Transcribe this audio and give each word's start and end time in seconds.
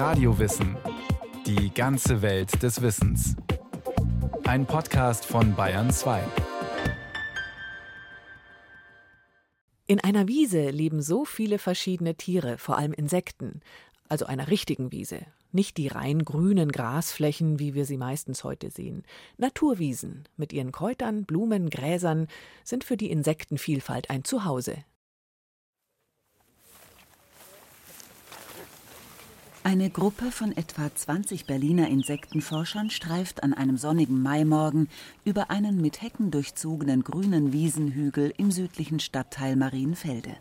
Radiowissen. 0.00 0.78
Die 1.44 1.74
ganze 1.74 2.22
Welt 2.22 2.62
des 2.62 2.80
Wissens. 2.80 3.36
Ein 4.44 4.64
Podcast 4.64 5.26
von 5.26 5.54
Bayern 5.54 5.90
2. 5.90 6.22
In 9.86 10.00
einer 10.00 10.26
Wiese 10.26 10.70
leben 10.70 11.02
so 11.02 11.26
viele 11.26 11.58
verschiedene 11.58 12.14
Tiere, 12.14 12.56
vor 12.56 12.78
allem 12.78 12.94
Insekten, 12.94 13.60
also 14.08 14.24
einer 14.24 14.48
richtigen 14.48 14.90
Wiese, 14.90 15.26
nicht 15.52 15.76
die 15.76 15.88
rein 15.88 16.24
grünen 16.24 16.72
Grasflächen, 16.72 17.58
wie 17.58 17.74
wir 17.74 17.84
sie 17.84 17.98
meistens 17.98 18.42
heute 18.42 18.70
sehen. 18.70 19.02
Naturwiesen 19.36 20.24
mit 20.38 20.54
ihren 20.54 20.72
Kräutern, 20.72 21.26
Blumen, 21.26 21.68
Gräsern 21.68 22.26
sind 22.64 22.84
für 22.84 22.96
die 22.96 23.10
Insektenvielfalt 23.10 24.08
ein 24.08 24.24
Zuhause. 24.24 24.78
Eine 29.62 29.90
Gruppe 29.90 30.30
von 30.30 30.56
etwa 30.56 30.94
20 30.94 31.44
Berliner 31.44 31.88
Insektenforschern 31.88 32.88
streift 32.88 33.42
an 33.42 33.52
einem 33.52 33.76
sonnigen 33.76 34.22
Maimorgen 34.22 34.88
über 35.26 35.50
einen 35.50 35.82
mit 35.82 36.00
Hecken 36.00 36.30
durchzogenen 36.30 37.04
grünen 37.04 37.52
Wiesenhügel 37.52 38.32
im 38.38 38.50
südlichen 38.50 39.00
Stadtteil 39.00 39.56
Marienfelde. 39.56 40.34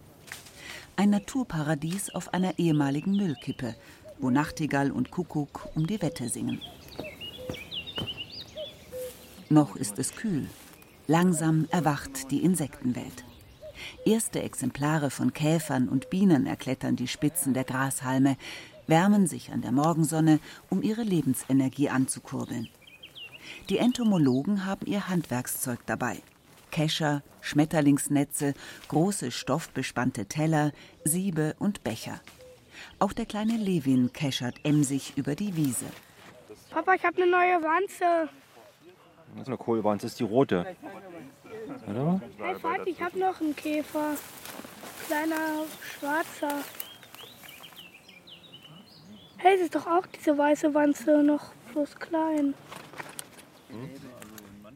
Ein 0.96 1.10
Naturparadies 1.10 2.16
auf 2.16 2.34
einer 2.34 2.58
ehemaligen 2.60 3.12
Müllkippe, 3.12 3.76
wo 4.20 4.30
Nachtigall 4.30 4.90
und 4.90 5.12
Kuckuck 5.12 5.68
um 5.76 5.86
die 5.86 6.02
Wette 6.02 6.30
singen. 6.30 6.62
Noch 9.50 9.76
ist 9.76 10.00
es 10.00 10.16
kühl. 10.16 10.48
Langsam 11.08 11.68
erwacht 11.72 12.32
die 12.32 12.42
Insektenwelt. 12.42 13.26
Erste 14.06 14.42
Exemplare 14.42 15.10
von 15.10 15.34
Käfern 15.34 15.90
und 15.90 16.10
Bienen 16.10 16.46
erklettern 16.46 16.96
die 16.96 17.08
Spitzen 17.08 17.54
der 17.54 17.64
Grashalme, 17.64 18.38
wärmen 18.90 19.28
sich 19.28 19.52
an 19.52 19.62
der 19.62 19.72
Morgensonne, 19.72 20.40
um 20.70 20.82
ihre 20.82 21.04
Lebensenergie 21.04 21.90
anzukurbeln. 21.90 22.68
Die 23.70 23.78
Entomologen 23.78 24.66
haben 24.66 24.86
ihr 24.86 25.08
Handwerkszeug 25.08 25.80
dabei. 25.86 26.18
Kescher, 26.72 27.24
Schmetterlingsnetze, 27.42 28.54
große 28.88 29.32
stoffbespannte 29.32 30.26
Teller, 30.26 30.72
Siebe 31.04 31.56
und 31.60 31.84
Becher. 31.84 32.20
Auch 33.00 33.14
der 33.14 33.26
kleine 33.26 33.58
Levin 33.58 34.14
keschert 34.14 34.56
emsig 34.64 35.14
über 35.16 35.36
die 35.36 35.56
Wiese. 35.56 35.86
Papa, 36.70 36.94
ich 36.94 37.04
habe 37.04 37.22
eine 37.22 37.32
neue 37.32 37.64
Wanze. 37.64 38.30
Das 39.34 39.42
ist 39.44 39.48
eine 39.48 39.58
Kohlwanze, 39.58 40.06
das 40.06 40.14
ist 40.14 40.20
die 40.20 40.24
rote. 40.24 40.66
Oder? 41.88 42.22
Hey 42.38 42.56
Vater, 42.56 42.88
ich 42.88 43.02
habe 43.02 43.20
noch 43.20 43.40
einen 43.42 43.56
Käfer. 43.56 44.16
Kleiner 45.08 45.66
schwarzer. 46.00 46.64
Hey, 49.42 49.56
es 49.56 49.62
ist 49.62 49.76
doch 49.76 49.88
auch 49.88 50.06
diese 50.06 50.38
weiße 50.38 50.74
Wanze, 50.74 51.24
noch 51.24 51.54
bloß 51.72 51.96
klein. 51.96 52.54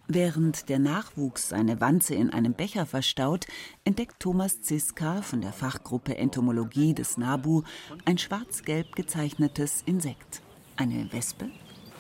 Während 0.07 0.69
der 0.69 0.79
Nachwuchs 0.79 1.49
seine 1.49 1.81
Wanze 1.81 2.15
in 2.15 2.29
einem 2.29 2.53
Becher 2.53 2.85
verstaut, 2.85 3.45
entdeckt 3.83 4.21
Thomas 4.21 4.61
Ziska 4.61 5.21
von 5.21 5.41
der 5.41 5.51
Fachgruppe 5.51 6.15
Entomologie 6.15 6.93
des 6.93 7.17
NABU 7.17 7.63
ein 8.05 8.17
schwarz-gelb 8.17 8.95
gezeichnetes 8.95 9.83
Insekt. 9.85 10.41
Eine 10.77 11.11
Wespe? 11.11 11.49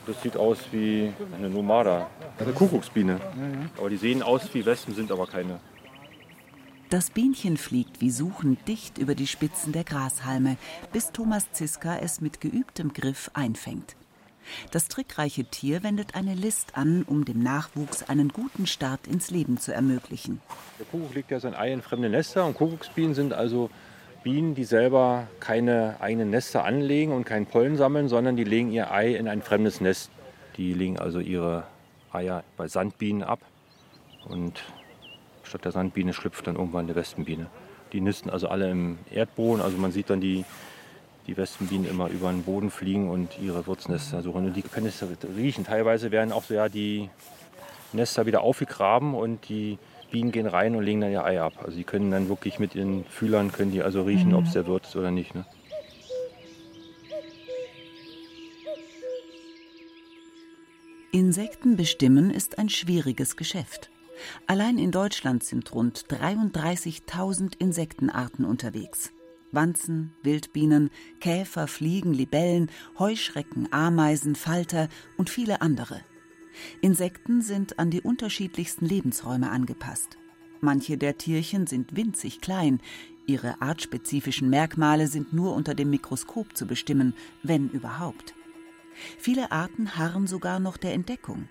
Das 0.07 0.21
sieht 0.21 0.37
aus 0.37 0.59
wie 0.71 1.11
eine 1.35 1.49
Nomada, 1.49 2.09
eine 2.39 2.53
Kuckucksbiene. 2.53 3.19
Aber 3.77 3.89
die 3.89 3.97
sehen 3.97 4.23
aus 4.23 4.53
wie 4.53 4.65
Wespen, 4.65 4.95
sind 4.95 5.11
aber 5.11 5.27
keine. 5.27 5.59
Das 6.93 7.09
Bienchen 7.09 7.57
fliegt 7.57 8.01
wie 8.01 8.11
suchend 8.11 8.67
dicht 8.67 8.99
über 8.99 9.15
die 9.15 9.25
Spitzen 9.25 9.73
der 9.73 9.83
Grashalme, 9.83 10.57
bis 10.91 11.11
Thomas 11.11 11.51
Ziska 11.51 11.97
es 11.97 12.21
mit 12.21 12.39
geübtem 12.39 12.93
Griff 12.93 13.31
einfängt. 13.33 13.95
Das 14.69 14.89
trickreiche 14.89 15.43
Tier 15.43 15.81
wendet 15.81 16.13
eine 16.13 16.35
List 16.35 16.77
an, 16.77 17.01
um 17.01 17.25
dem 17.25 17.41
Nachwuchs 17.41 18.07
einen 18.07 18.29
guten 18.29 18.67
Start 18.67 19.07
ins 19.07 19.31
Leben 19.31 19.57
zu 19.57 19.73
ermöglichen. 19.73 20.39
Der 20.77 20.85
Kuckuck 20.85 21.15
legt 21.15 21.31
ja 21.31 21.39
sein 21.39 21.55
Ei 21.55 21.73
in 21.73 21.81
fremde 21.81 22.09
Nester 22.09 22.45
und 22.45 22.53
Kuckucksbienen 22.53 23.15
sind 23.15 23.33
also 23.33 23.71
Bienen, 24.21 24.53
die 24.53 24.63
selber 24.63 25.25
keine 25.39 25.95
eigenen 25.99 26.29
Nester 26.29 26.63
anlegen 26.63 27.11
und 27.11 27.25
keinen 27.25 27.47
Pollen 27.47 27.75
sammeln, 27.75 28.07
sondern 28.07 28.35
die 28.35 28.43
legen 28.43 28.71
ihr 28.71 28.91
Ei 28.91 29.15
in 29.15 29.27
ein 29.27 29.41
fremdes 29.41 29.81
Nest. 29.81 30.11
Die 30.57 30.75
legen 30.75 30.99
also 30.99 31.19
ihre 31.19 31.63
Eier 32.11 32.43
bei 32.55 32.67
Sandbienen 32.67 33.23
ab 33.23 33.39
und 34.25 34.61
Statt 35.43 35.65
der 35.65 35.71
Sandbiene 35.71 36.13
schlüpft 36.13 36.47
dann 36.47 36.55
irgendwann 36.55 36.85
eine 36.85 36.95
Wespenbiene. 36.95 37.47
Die 37.91 38.01
nisten 38.01 38.29
also 38.29 38.47
alle 38.47 38.71
im 38.71 38.97
Erdboden. 39.11 39.61
Also 39.61 39.77
man 39.77 39.91
sieht 39.91 40.09
dann 40.09 40.21
die, 40.21 40.45
die 41.27 41.37
Wespenbienen 41.37 41.87
immer 41.87 42.09
über 42.09 42.31
den 42.31 42.43
Boden 42.43 42.71
fliegen 42.71 43.09
und 43.09 43.39
ihre 43.39 43.67
Wurznester 43.67 44.21
suchen. 44.21 44.45
Und 44.45 44.53
die 44.55 44.61
können 44.61 44.87
es 44.87 45.03
riechen. 45.37 45.65
Teilweise 45.65 46.11
werden 46.11 46.31
auch 46.31 46.43
so 46.43 46.53
ja 46.53 46.69
die 46.69 47.09
Nester 47.91 48.25
wieder 48.25 48.41
aufgegraben 48.41 49.13
und 49.13 49.47
die 49.49 49.77
Bienen 50.11 50.31
gehen 50.31 50.47
rein 50.47 50.75
und 50.75 50.83
legen 50.83 51.01
dann 51.01 51.11
ihr 51.11 51.23
Ei 51.23 51.41
ab. 51.41 51.53
Also 51.63 51.77
die 51.77 51.83
können 51.83 52.11
dann 52.11 52.29
wirklich 52.29 52.59
mit 52.59 52.75
ihren 52.75 53.03
Fühlern 53.05 53.51
können 53.51 53.71
die 53.71 53.83
also 53.83 54.03
riechen, 54.03 54.29
mhm. 54.29 54.35
ob 54.35 54.45
es 54.45 54.53
der 54.53 54.67
Wirt 54.67 54.85
ist 54.85 54.95
oder 54.95 55.11
nicht. 55.11 55.35
Ne? 55.35 55.45
Insekten 61.11 61.75
bestimmen 61.75 62.31
ist 62.31 62.57
ein 62.57 62.69
schwieriges 62.69 63.35
Geschäft. 63.37 63.91
Allein 64.47 64.77
in 64.77 64.91
Deutschland 64.91 65.43
sind 65.43 65.73
rund 65.73 66.05
33.000 66.07 67.53
Insektenarten 67.59 68.45
unterwegs. 68.45 69.11
Wanzen, 69.51 70.13
Wildbienen, 70.23 70.89
Käfer, 71.19 71.67
Fliegen, 71.67 72.13
Libellen, 72.13 72.69
Heuschrecken, 72.97 73.71
Ameisen, 73.71 74.35
Falter 74.35 74.89
und 75.17 75.29
viele 75.29 75.61
andere. 75.61 76.01
Insekten 76.81 77.41
sind 77.41 77.79
an 77.79 77.89
die 77.89 78.01
unterschiedlichsten 78.01 78.85
Lebensräume 78.85 79.49
angepasst. 79.49 80.17
Manche 80.61 80.97
der 80.97 81.17
Tierchen 81.17 81.67
sind 81.67 81.95
winzig 81.95 82.41
klein, 82.41 82.79
ihre 83.25 83.61
artspezifischen 83.61 84.49
Merkmale 84.49 85.07
sind 85.07 85.33
nur 85.33 85.53
unter 85.53 85.75
dem 85.75 85.89
Mikroskop 85.89 86.55
zu 86.55 86.65
bestimmen, 86.65 87.13
wenn 87.41 87.69
überhaupt. 87.69 88.33
Viele 89.17 89.51
Arten 89.51 89.97
harren 89.97 90.27
sogar 90.27 90.59
noch 90.59 90.77
der 90.77 90.93
Entdeckung. 90.93 91.47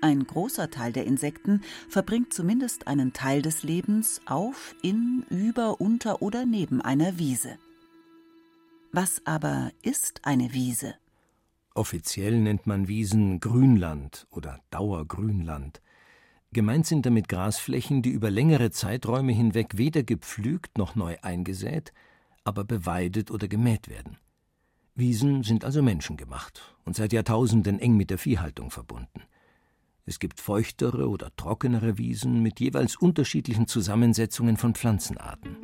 Ein 0.00 0.26
großer 0.26 0.70
Teil 0.70 0.92
der 0.92 1.06
Insekten 1.06 1.62
verbringt 1.88 2.32
zumindest 2.32 2.86
einen 2.86 3.12
Teil 3.12 3.42
des 3.42 3.62
Lebens 3.62 4.20
auf, 4.26 4.74
in, 4.82 5.24
über, 5.30 5.80
unter 5.80 6.22
oder 6.22 6.44
neben 6.44 6.80
einer 6.80 7.18
Wiese. 7.18 7.58
Was 8.92 9.22
aber 9.24 9.72
ist 9.82 10.24
eine 10.24 10.52
Wiese? 10.52 10.94
Offiziell 11.74 12.38
nennt 12.40 12.66
man 12.66 12.88
Wiesen 12.88 13.40
Grünland 13.40 14.26
oder 14.30 14.60
Dauergrünland. 14.70 15.82
Gemeint 16.52 16.86
sind 16.86 17.04
damit 17.04 17.28
Grasflächen, 17.28 18.00
die 18.00 18.10
über 18.10 18.30
längere 18.30 18.70
Zeiträume 18.70 19.32
hinweg 19.32 19.76
weder 19.76 20.02
gepflügt 20.02 20.78
noch 20.78 20.94
neu 20.94 21.16
eingesät, 21.20 21.92
aber 22.44 22.64
beweidet 22.64 23.30
oder 23.30 23.48
gemäht 23.48 23.88
werden. 23.88 24.16
Wiesen 24.94 25.42
sind 25.42 25.66
also 25.66 25.82
menschengemacht 25.82 26.74
und 26.86 26.96
seit 26.96 27.12
Jahrtausenden 27.12 27.78
eng 27.78 27.98
mit 27.98 28.08
der 28.08 28.16
Viehhaltung 28.16 28.70
verbunden. 28.70 29.22
Es 30.08 30.20
gibt 30.20 30.38
feuchtere 30.38 31.08
oder 31.08 31.34
trockenere 31.36 31.98
Wiesen 31.98 32.40
mit 32.40 32.60
jeweils 32.60 32.94
unterschiedlichen 32.94 33.66
Zusammensetzungen 33.66 34.56
von 34.56 34.76
Pflanzenarten. 34.76 35.56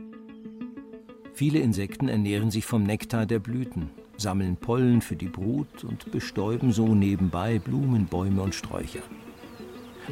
Viele 1.32 1.60
Insekten 1.60 2.08
ernähren 2.08 2.50
sich 2.50 2.66
vom 2.66 2.82
Nektar 2.82 3.24
der 3.24 3.38
Blüten, 3.38 3.90
sammeln 4.16 4.56
Pollen 4.56 5.00
für 5.00 5.14
die 5.14 5.28
Brut 5.28 5.84
und 5.84 6.10
bestäuben 6.10 6.72
so 6.72 6.92
nebenbei 6.92 7.60
Blumen, 7.60 8.06
Bäume 8.06 8.42
und 8.42 8.56
Sträucher. 8.56 9.02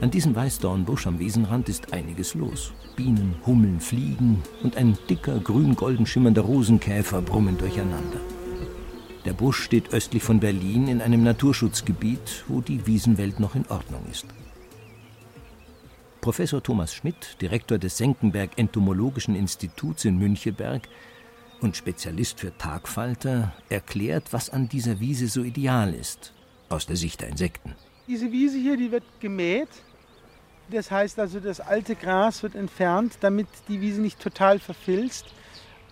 An 0.00 0.12
diesem 0.12 0.36
Weißdornbusch 0.36 1.08
am 1.08 1.18
Wiesenrand 1.18 1.68
ist 1.68 1.92
einiges 1.92 2.34
los. 2.34 2.72
Bienen, 2.94 3.34
Hummeln, 3.44 3.80
Fliegen 3.80 4.44
und 4.62 4.76
ein 4.76 4.96
dicker, 5.08 5.40
grün-golden 5.40 6.06
schimmernder 6.06 6.42
Rosenkäfer 6.42 7.20
brummen 7.20 7.58
durcheinander. 7.58 8.20
Der 9.26 9.34
Busch 9.34 9.62
steht 9.62 9.92
östlich 9.92 10.22
von 10.22 10.40
Berlin 10.40 10.88
in 10.88 11.02
einem 11.02 11.22
Naturschutzgebiet, 11.22 12.44
wo 12.48 12.62
die 12.62 12.86
Wiesenwelt 12.86 13.38
noch 13.38 13.54
in 13.54 13.66
Ordnung 13.66 14.02
ist. 14.10 14.26
Professor 16.22 16.62
Thomas 16.62 16.94
Schmidt, 16.94 17.36
Direktor 17.40 17.78
des 17.78 17.98
Senckenberg 17.98 18.50
Entomologischen 18.56 19.34
Instituts 19.34 20.06
in 20.06 20.18
Müncheberg 20.18 20.88
und 21.60 21.76
Spezialist 21.76 22.40
für 22.40 22.56
Tagfalter, 22.56 23.52
erklärt, 23.68 24.32
was 24.32 24.48
an 24.48 24.68
dieser 24.68 25.00
Wiese 25.00 25.28
so 25.28 25.42
ideal 25.42 25.92
ist, 25.92 26.32
aus 26.70 26.86
der 26.86 26.96
Sicht 26.96 27.20
der 27.20 27.28
Insekten. 27.28 27.74
Diese 28.06 28.32
Wiese 28.32 28.58
hier, 28.58 28.78
die 28.78 28.90
wird 28.90 29.04
gemäht. 29.20 29.68
Das 30.70 30.90
heißt 30.90 31.18
also, 31.18 31.40
das 31.40 31.60
alte 31.60 31.94
Gras 31.94 32.42
wird 32.42 32.54
entfernt, 32.54 33.18
damit 33.20 33.48
die 33.68 33.80
Wiese 33.82 34.00
nicht 34.00 34.18
total 34.20 34.58
verfilzt 34.58 35.26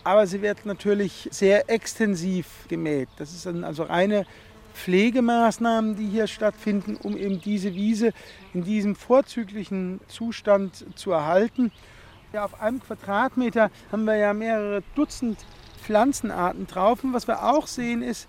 aber 0.08 0.26
sie 0.26 0.40
wird 0.40 0.64
natürlich 0.64 1.28
sehr 1.30 1.68
extensiv 1.68 2.46
gemäht. 2.66 3.10
Das 3.18 3.34
ist 3.34 3.46
also 3.46 3.82
reine 3.82 4.24
Pflegemaßnahmen, 4.72 5.96
die 5.96 6.06
hier 6.06 6.26
stattfinden, 6.26 6.96
um 6.96 7.14
eben 7.14 7.42
diese 7.42 7.74
Wiese 7.74 8.14
in 8.54 8.64
diesem 8.64 8.96
vorzüglichen 8.96 10.00
Zustand 10.08 10.86
zu 10.98 11.12
erhalten. 11.12 11.72
Ja, 12.32 12.46
auf 12.46 12.58
einem 12.58 12.80
Quadratmeter 12.80 13.70
haben 13.92 14.06
wir 14.06 14.16
ja 14.16 14.32
mehrere 14.32 14.82
Dutzend 14.94 15.44
Pflanzenarten 15.82 16.66
drauf. 16.66 17.04
Und 17.04 17.12
was 17.12 17.28
wir 17.28 17.44
auch 17.44 17.66
sehen 17.66 18.00
ist, 18.00 18.28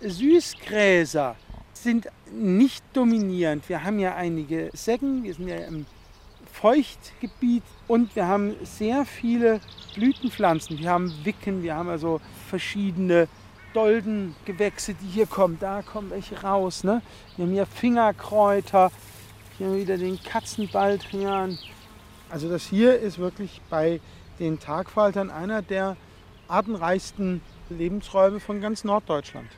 Süßgräser 0.00 1.36
sind 1.74 2.08
nicht 2.32 2.82
dominierend. 2.94 3.68
Wir 3.68 3.84
haben 3.84 3.98
ja 3.98 4.14
einige 4.14 4.70
Seggen, 4.72 5.22
wir 5.22 5.34
sind 5.34 5.48
ja 5.48 5.56
im 5.56 5.84
Feuchtgebiet 6.64 7.62
und 7.88 8.16
wir 8.16 8.26
haben 8.26 8.54
sehr 8.62 9.04
viele 9.04 9.60
Blütenpflanzen. 9.96 10.78
Wir 10.78 10.92
haben 10.92 11.12
Wicken, 11.22 11.62
wir 11.62 11.74
haben 11.74 11.90
also 11.90 12.22
verschiedene 12.48 13.28
Doldengewächse, 13.74 14.94
die 14.94 15.08
hier 15.08 15.26
kommen. 15.26 15.58
Da 15.60 15.82
kommen 15.82 16.08
welche 16.08 16.40
raus. 16.40 16.82
Ne? 16.82 17.02
Wir 17.36 17.44
haben 17.44 17.52
hier 17.52 17.66
Fingerkräuter, 17.66 18.90
hier 19.58 19.76
wieder 19.76 19.98
den 19.98 20.18
Katzenbaldrian. 20.22 21.58
Also 22.30 22.48
das 22.48 22.64
hier 22.64 22.98
ist 22.98 23.18
wirklich 23.18 23.60
bei 23.68 24.00
den 24.38 24.58
Tagfaltern 24.58 25.28
einer 25.28 25.60
der 25.60 25.98
artenreichsten 26.48 27.42
Lebensräume 27.68 28.40
von 28.40 28.62
ganz 28.62 28.84
Norddeutschland. 28.84 29.50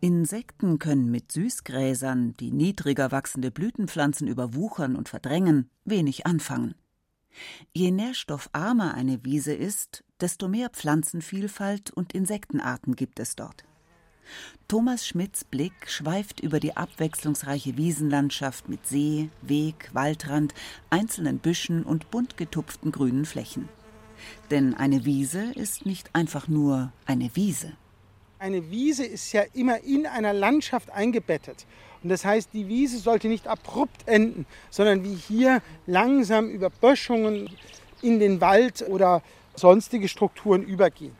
Insekten 0.00 0.78
können 0.78 1.10
mit 1.10 1.32
Süßgräsern, 1.32 2.34
die 2.34 2.50
niedriger 2.50 3.12
wachsende 3.12 3.50
Blütenpflanzen 3.50 4.28
überwuchern 4.28 4.96
und 4.96 5.08
verdrängen, 5.08 5.70
wenig 5.84 6.26
anfangen. 6.26 6.74
Je 7.72 7.90
nährstoffarmer 7.90 8.94
eine 8.94 9.24
Wiese 9.24 9.54
ist, 9.54 10.04
desto 10.20 10.48
mehr 10.48 10.70
Pflanzenvielfalt 10.70 11.90
und 11.90 12.12
Insektenarten 12.14 12.96
gibt 12.96 13.20
es 13.20 13.36
dort. 13.36 13.64
Thomas 14.68 15.06
Schmidts 15.06 15.44
Blick 15.44 15.88
schweift 15.88 16.40
über 16.40 16.58
die 16.58 16.76
abwechslungsreiche 16.76 17.76
Wiesenlandschaft 17.76 18.68
mit 18.68 18.86
See, 18.86 19.30
Weg, 19.42 19.90
Waldrand, 19.92 20.54
einzelnen 20.90 21.38
Büschen 21.38 21.84
und 21.84 22.10
bunt 22.10 22.36
getupften 22.36 22.90
grünen 22.90 23.24
Flächen. 23.24 23.68
Denn 24.50 24.74
eine 24.74 25.04
Wiese 25.04 25.52
ist 25.52 25.86
nicht 25.86 26.14
einfach 26.14 26.48
nur 26.48 26.92
eine 27.04 27.30
Wiese. 27.36 27.72
Eine 28.38 28.70
Wiese 28.70 29.04
ist 29.04 29.32
ja 29.32 29.42
immer 29.54 29.82
in 29.82 30.06
einer 30.06 30.34
Landschaft 30.34 30.90
eingebettet. 30.90 31.66
Und 32.02 32.10
das 32.10 32.24
heißt, 32.24 32.50
die 32.52 32.68
Wiese 32.68 32.98
sollte 32.98 33.28
nicht 33.28 33.48
abrupt 33.48 34.06
enden, 34.06 34.44
sondern 34.68 35.04
wie 35.04 35.14
hier 35.14 35.62
langsam 35.86 36.50
über 36.50 36.68
Böschungen 36.68 37.48
in 38.02 38.20
den 38.20 38.42
Wald 38.42 38.84
oder 38.88 39.22
sonstige 39.54 40.06
Strukturen 40.06 40.62
übergehen. 40.62 41.16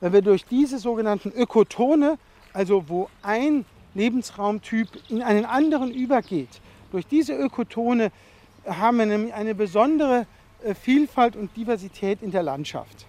Wenn 0.00 0.12
wir 0.12 0.22
durch 0.22 0.44
diese 0.44 0.78
sogenannten 0.78 1.30
Ökotone, 1.30 2.18
also 2.52 2.88
wo 2.88 3.08
ein 3.22 3.64
Lebensraumtyp 3.94 4.88
in 5.08 5.22
einen 5.22 5.44
anderen 5.44 5.92
übergeht, 5.92 6.60
durch 6.90 7.06
diese 7.06 7.34
Ökotone 7.34 8.10
haben 8.66 8.98
wir 8.98 9.06
nämlich 9.06 9.32
eine 9.32 9.54
besondere 9.54 10.26
äh, 10.64 10.74
Vielfalt 10.74 11.36
und 11.36 11.56
Diversität 11.56 12.20
in 12.22 12.32
der 12.32 12.42
Landschaft. 12.42 13.06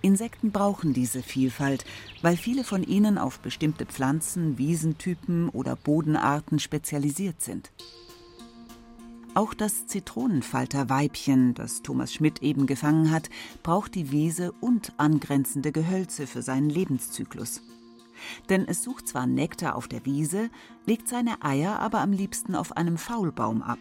Insekten 0.00 0.52
brauchen 0.52 0.92
diese 0.92 1.22
Vielfalt, 1.22 1.84
weil 2.22 2.36
viele 2.36 2.64
von 2.64 2.82
ihnen 2.82 3.18
auf 3.18 3.40
bestimmte 3.40 3.86
Pflanzen, 3.86 4.58
Wiesentypen 4.58 5.48
oder 5.48 5.76
Bodenarten 5.76 6.58
spezialisiert 6.58 7.42
sind. 7.42 7.72
Auch 9.34 9.54
das 9.54 9.86
Zitronenfalterweibchen, 9.86 11.54
das 11.54 11.82
Thomas 11.82 12.12
Schmidt 12.12 12.42
eben 12.42 12.66
gefangen 12.66 13.10
hat, 13.10 13.28
braucht 13.62 13.94
die 13.94 14.10
Wiese 14.10 14.52
und 14.60 14.92
angrenzende 14.96 15.70
Gehölze 15.70 16.26
für 16.26 16.42
seinen 16.42 16.70
Lebenszyklus. 16.70 17.62
Denn 18.48 18.66
es 18.66 18.82
sucht 18.82 19.06
zwar 19.06 19.26
Nektar 19.26 19.76
auf 19.76 19.86
der 19.86 20.04
Wiese, 20.04 20.50
legt 20.86 21.08
seine 21.08 21.42
Eier 21.42 21.78
aber 21.78 22.00
am 22.00 22.12
liebsten 22.12 22.54
auf 22.54 22.76
einem 22.76 22.98
Faulbaum 22.98 23.62
ab. 23.62 23.78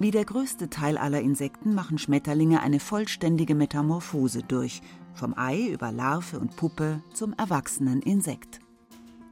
Wie 0.00 0.10
der 0.10 0.24
größte 0.24 0.70
Teil 0.70 0.96
aller 0.96 1.20
Insekten 1.20 1.74
machen 1.74 1.98
Schmetterlinge 1.98 2.62
eine 2.62 2.80
vollständige 2.80 3.54
Metamorphose 3.54 4.42
durch, 4.42 4.80
vom 5.12 5.36
Ei 5.36 5.66
über 5.66 5.92
Larve 5.92 6.38
und 6.38 6.56
Puppe 6.56 7.02
zum 7.12 7.34
erwachsenen 7.34 8.00
Insekt. 8.00 8.60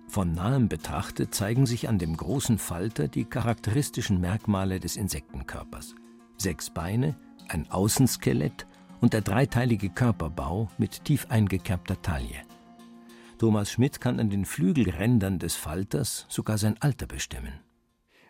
Von 0.09 0.32
nahem 0.32 0.69
betrachtet 0.69 1.35
zeigen 1.35 1.65
sich 1.65 1.88
an 1.88 1.99
dem 1.99 2.15
großen 2.15 2.59
Falter 2.59 3.09
die 3.09 3.25
charakteristischen 3.25 4.20
Merkmale 4.20 4.79
des 4.79 4.97
Insektenkörpers. 4.97 5.94
Sechs 6.37 6.69
Beine, 6.69 7.17
ein 7.49 7.70
Außenskelett 7.70 8.67
und 9.00 9.15
der 9.15 9.23
dreiteilige 9.23 9.88
Körperbau 9.88 10.69
mit 10.76 11.03
tief 11.06 11.29
eingekerbter 11.31 12.03
Taille. 12.03 12.43
Thomas 13.38 13.73
Schmidt 13.73 14.03
kann 14.03 14.20
an 14.20 14.29
den 14.29 14.44
Flügelrändern 14.44 15.38
des 15.38 15.56
Falters 15.56 16.26
sogar 16.29 16.59
sein 16.59 16.76
Alter 16.81 17.06
bestimmen. 17.06 17.55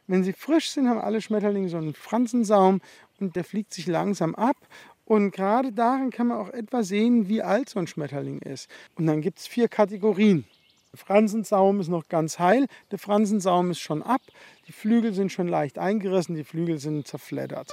Wenn 0.09 0.25
sie 0.25 0.33
frisch 0.33 0.71
sind, 0.71 0.89
haben 0.89 1.01
alle 1.01 1.21
Schmetterlinge 1.21 1.69
so 1.69 1.77
einen 1.77 1.95
Fransensaum 1.95 2.81
und 3.21 3.37
der 3.37 3.45
fliegt 3.45 3.75
sich 3.75 3.87
langsam 3.87 4.35
ab. 4.35 4.57
Und 5.05 5.31
gerade 5.31 5.71
darin 5.73 6.11
kann 6.11 6.29
man 6.29 6.39
auch 6.39 6.51
etwa 6.51 6.83
sehen, 6.83 7.29
wie 7.29 7.43
alt 7.43 7.69
so 7.69 7.79
ein 7.79 7.87
Schmetterling 7.87 8.41
ist. 8.41 8.69
Und 8.97 9.07
dann 9.07 9.21
gibt 9.21 9.39
es 9.39 9.47
vier 9.47 9.69
Kategorien. 9.69 10.45
Der 10.93 10.99
Fransensaum 10.99 11.81
ist 11.81 11.89
noch 11.89 12.09
ganz 12.09 12.39
heil, 12.39 12.67
der 12.91 12.99
Fransensaum 12.99 13.71
ist 13.71 13.81
schon 13.81 14.03
ab, 14.03 14.23
die 14.67 14.73
Flügel 14.73 15.13
sind 15.13 15.31
schon 15.31 15.47
leicht 15.47 15.79
eingerissen, 15.79 16.35
die 16.35 16.45
Flügel 16.45 16.79
sind 16.79 17.07
zerfleddert. 17.07 17.71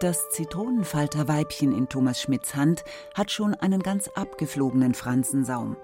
Das 0.00 0.28
Zitronenfalterweibchen 0.30 1.76
in 1.76 1.88
Thomas 1.88 2.20
Schmidts 2.20 2.56
Hand 2.56 2.84
hat 3.14 3.30
schon 3.30 3.54
einen 3.54 3.82
ganz 3.82 4.08
abgeflogenen 4.08 4.94
Fransensaum. 4.94 5.76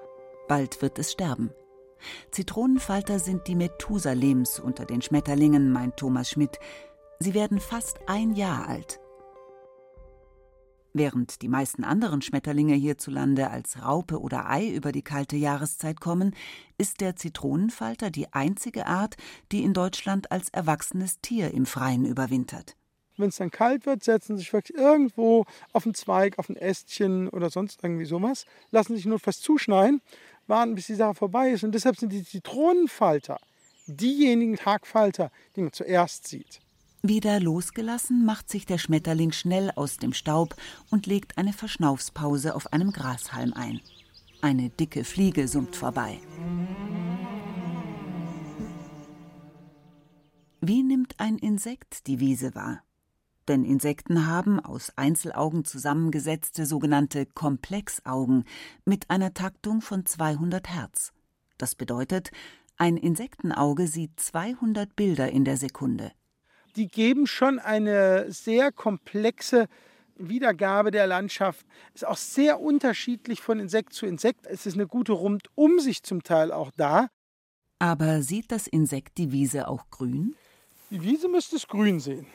Bald 0.49 0.83
wird 0.83 0.99
es 0.99 1.12
sterben. 1.12 1.50
Zitronenfalter 2.31 3.19
sind 3.19 3.47
die 3.47 3.55
Methusalems 3.55 4.59
unter 4.61 4.85
den 4.85 5.03
Schmetterlingen, 5.03 5.73
meint 5.73 5.97
Thomas 5.97 6.31
Schmidt. 6.31 6.59
Sie 7.19 7.35
werden 7.35 7.61
fast 7.61 7.99
ein 8.06 8.35
Jahr 8.35 8.69
alt. 8.69 9.01
Während 10.97 11.43
die 11.43 11.49
meisten 11.49 11.83
anderen 11.83 12.23
Schmetterlinge 12.23 12.75
hierzulande 12.75 13.51
als 13.51 13.83
Raupe 13.83 14.21
oder 14.21 14.49
Ei 14.49 14.69
über 14.69 14.93
die 14.93 15.03
kalte 15.03 15.35
Jahreszeit 15.35 16.01
kommen, 16.01 16.37
ist 16.79 17.01
der 17.01 17.17
Zitronenfalter 17.17 18.12
die 18.12 18.33
einzige 18.33 18.87
Art, 18.87 19.17
die 19.50 19.65
in 19.65 19.73
Deutschland 19.73 20.31
als 20.31 20.50
erwachsenes 20.50 21.21
Tier 21.21 21.53
im 21.53 21.67
Freien 21.67 22.05
überwintert. 22.05 22.77
Wenn 23.17 23.29
es 23.29 23.37
dann 23.37 23.50
kalt 23.50 23.87
wird, 23.87 24.05
setzen 24.05 24.37
sich 24.37 24.53
wirklich 24.53 24.77
irgendwo 24.79 25.47
auf 25.73 25.85
einen 25.85 25.95
Zweig, 25.95 26.39
auf 26.39 26.49
ein 26.49 26.57
Ästchen 26.57 27.29
oder 27.29 27.50
sonst 27.50 27.83
irgendwie 27.83 28.07
sowas, 28.07 28.45
lassen 28.71 28.95
sich 28.95 29.07
nur 29.07 29.19
fast 29.19 29.43
zuschneien 29.43 30.00
warten, 30.49 30.75
bis 30.75 30.87
die 30.87 30.94
Sache 30.94 31.14
vorbei 31.14 31.50
ist. 31.50 31.64
Und 31.64 31.73
deshalb 31.73 31.96
sind 31.96 32.12
die 32.12 32.25
Zitronenfalter 32.25 33.38
diejenigen 33.87 34.56
Tagfalter, 34.56 35.31
die 35.56 35.62
man 35.62 35.73
zuerst 35.73 36.26
sieht. 36.26 36.61
Wieder 37.02 37.38
losgelassen 37.38 38.25
macht 38.25 38.50
sich 38.50 38.64
der 38.64 38.79
Schmetterling 38.79 39.32
schnell 39.32 39.70
aus 39.73 39.99
dem 39.99 40.14
Staub 40.14 40.56
und 40.91 41.06
legt 41.06 41.37
eine 41.37 41.52
Verschnaufspause 41.52 42.54
auf 42.54 42.73
einem 42.73 42.92
Grashalm 42.92 43.52
ein. 43.52 43.80
Eine 44.40 44.71
dicke 44.71 45.04
Fliege 45.04 45.47
summt 45.47 45.76
vorbei. 45.76 46.19
Wie 50.62 50.83
nimmt 50.83 51.21
ein 51.21 51.37
Insekt 51.37 52.07
die 52.07 52.21
Wiese 52.21 52.54
wahr? 52.54 52.83
Denn 53.49 53.65
Insekten 53.65 54.27
haben 54.27 54.59
aus 54.59 54.93
Einzelaugen 54.97 55.65
zusammengesetzte 55.65 56.65
sogenannte 56.65 57.27
Komplexaugen 57.27 58.45
mit 58.85 59.11
einer 59.11 59.35
Taktung 59.35 59.83
von 59.83 60.07
200 60.07 60.69
Hertz. 60.75 61.13
Das 61.59 61.75
bedeutet, 61.75 62.31
ein 62.77 62.97
Insektenauge 62.97 63.87
sieht 63.87 64.19
200 64.19 64.97
Bilder 64.97 65.31
in 65.31 65.45
der 65.45 65.57
Sekunde. 65.57 66.13
Die 66.77 66.89
geben 66.89 67.27
schon 67.27 67.59
eine 67.59 68.33
sehr 68.33 68.73
komplexe 68.73 69.69
Wiedergabe 70.17 70.91
der 70.91 71.07
Landschaft. 71.07 71.67
Ist 71.93 72.07
auch 72.07 72.17
sehr 72.17 72.61
unterschiedlich 72.61 73.43
von 73.43 73.61
Insekt 73.61 73.93
zu 73.93 74.07
Insekt. 74.07 74.47
Es 74.47 74.67
ist 74.67 74.75
eine 74.75 74.87
gute 74.87 75.13
Rundumsicht 75.13 76.07
zum 76.07 76.23
Teil 76.23 76.51
auch 76.51 76.71
da. 76.77 77.09
Aber 77.79 78.23
sieht 78.23 78.51
das 78.51 78.67
Insekt 78.67 79.19
die 79.19 79.33
Wiese 79.33 79.69
auch 79.69 79.91
grün? 79.91 80.35
Die 80.91 81.03
Wiese 81.03 81.29
müsste 81.29 81.57
es 81.57 81.69
grün 81.69 82.01
sehen 82.01 82.27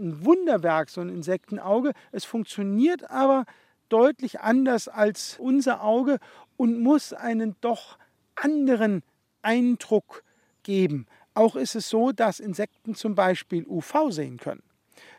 ein 0.00 0.24
Wunderwerk, 0.24 0.90
so 0.90 1.00
ein 1.00 1.08
Insektenauge. 1.08 1.92
Es 2.12 2.24
funktioniert 2.24 3.10
aber 3.10 3.44
deutlich 3.88 4.40
anders 4.40 4.88
als 4.88 5.36
unser 5.38 5.82
Auge 5.82 6.18
und 6.56 6.80
muss 6.80 7.12
einen 7.12 7.56
doch 7.60 7.98
anderen 8.34 9.02
Eindruck 9.42 10.24
geben. 10.62 11.06
Auch 11.34 11.56
ist 11.56 11.74
es 11.74 11.88
so, 11.88 12.12
dass 12.12 12.40
Insekten 12.40 12.94
zum 12.94 13.14
Beispiel 13.14 13.66
UV 13.66 14.10
sehen 14.10 14.38
können. 14.38 14.62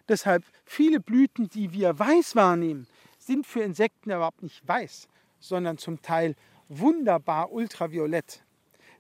Deshalb 0.07 0.43
viele 0.65 0.99
Blüten, 0.99 1.49
die 1.49 1.73
wir 1.73 1.97
weiß 1.97 2.35
wahrnehmen, 2.35 2.87
sind 3.17 3.45
für 3.45 3.61
Insekten 3.61 4.11
überhaupt 4.11 4.43
nicht 4.43 4.67
weiß, 4.67 5.07
sondern 5.39 5.77
zum 5.77 6.01
Teil 6.01 6.35
wunderbar 6.69 7.51
ultraviolett. 7.51 8.43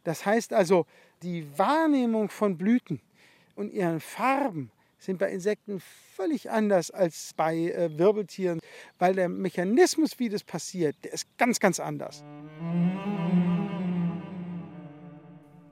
Das 0.03 0.25
heißt 0.25 0.53
also, 0.53 0.85
die 1.21 1.47
Wahrnehmung 1.57 2.29
von 2.29 2.57
Blüten 2.57 3.01
und 3.55 3.71
ihren 3.71 3.99
Farben 3.99 4.71
sind 5.01 5.17
bei 5.17 5.31
Insekten 5.31 5.81
völlig 6.15 6.49
anders 6.51 6.91
als 6.91 7.31
bei 7.35 7.71
äh, 7.71 7.97
Wirbeltieren, 7.97 8.59
weil 8.99 9.15
der 9.15 9.29
Mechanismus, 9.29 10.19
wie 10.19 10.29
das 10.29 10.43
passiert, 10.43 10.95
der 11.03 11.13
ist 11.13 11.25
ganz, 11.37 11.59
ganz 11.59 11.79
anders. 11.79 12.23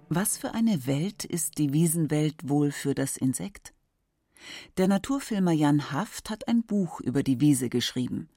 Was 0.10 0.38
für 0.38 0.56
eine 0.56 0.88
Welt 0.88 1.24
ist 1.24 1.60
die 1.60 1.72
Wiesenwelt 1.72 2.50
wohl 2.50 2.72
für 2.72 2.96
das 2.96 3.16
Insekt? 3.16 3.74
Der 4.78 4.88
Naturfilmer 4.88 5.52
Jan 5.52 5.92
Haft 5.92 6.30
hat 6.30 6.48
ein 6.48 6.64
Buch 6.64 7.00
über 7.02 7.22
die 7.22 7.40
Wiese 7.40 7.70
geschrieben. 7.70 8.30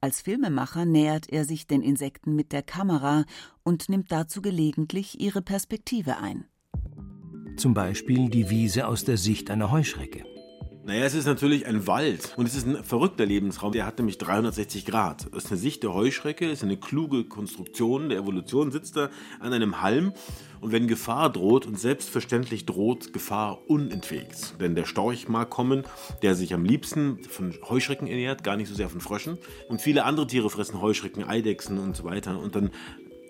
Als 0.00 0.20
Filmemacher 0.22 0.84
nähert 0.84 1.28
er 1.28 1.44
sich 1.44 1.66
den 1.66 1.82
Insekten 1.82 2.34
mit 2.34 2.52
der 2.52 2.62
Kamera 2.62 3.24
und 3.62 3.88
nimmt 3.88 4.12
dazu 4.12 4.42
gelegentlich 4.42 5.20
ihre 5.20 5.42
Perspektive 5.42 6.18
ein. 6.18 6.49
Zum 7.60 7.74
Beispiel 7.74 8.30
die 8.30 8.48
Wiese 8.48 8.86
aus 8.86 9.04
der 9.04 9.18
Sicht 9.18 9.50
einer 9.50 9.70
Heuschrecke. 9.70 10.24
Naja, 10.86 11.04
es 11.04 11.12
ist 11.12 11.26
natürlich 11.26 11.66
ein 11.66 11.86
Wald 11.86 12.32
und 12.38 12.46
es 12.46 12.54
ist 12.54 12.66
ein 12.66 12.82
verrückter 12.82 13.26
Lebensraum. 13.26 13.72
Der 13.72 13.84
hat 13.84 13.98
nämlich 13.98 14.16
360 14.16 14.86
Grad. 14.86 15.26
Aus 15.34 15.44
der 15.44 15.58
Sicht 15.58 15.82
der 15.82 15.92
Heuschrecke 15.92 16.50
ist 16.50 16.64
eine 16.64 16.78
kluge 16.78 17.24
Konstruktion 17.24 18.08
der 18.08 18.16
Evolution, 18.16 18.72
sitzt 18.72 18.96
da 18.96 19.10
an 19.40 19.52
einem 19.52 19.82
Halm 19.82 20.14
und 20.60 20.72
wenn 20.72 20.88
Gefahr 20.88 21.30
droht, 21.30 21.66
und 21.66 21.78
selbstverständlich 21.78 22.66
droht 22.66 23.12
Gefahr 23.12 23.58
unentwegt, 23.68 24.60
denn 24.60 24.74
der 24.74 24.84
Storch 24.84 25.28
mag 25.28 25.50
kommen, 25.50 25.84
der 26.22 26.34
sich 26.34 26.54
am 26.54 26.64
liebsten 26.64 27.22
von 27.24 27.54
Heuschrecken 27.68 28.06
ernährt, 28.06 28.44
gar 28.44 28.56
nicht 28.56 28.68
so 28.68 28.74
sehr 28.74 28.88
von 28.88 29.00
Fröschen. 29.00 29.38
Und 29.68 29.80
viele 29.80 30.04
andere 30.04 30.26
Tiere 30.26 30.50
fressen 30.50 30.80
Heuschrecken, 30.80 31.24
Eidechsen 31.24 31.78
und 31.78 31.96
so 31.96 32.04
weiter. 32.04 32.38
Und 32.38 32.54
dann 32.54 32.70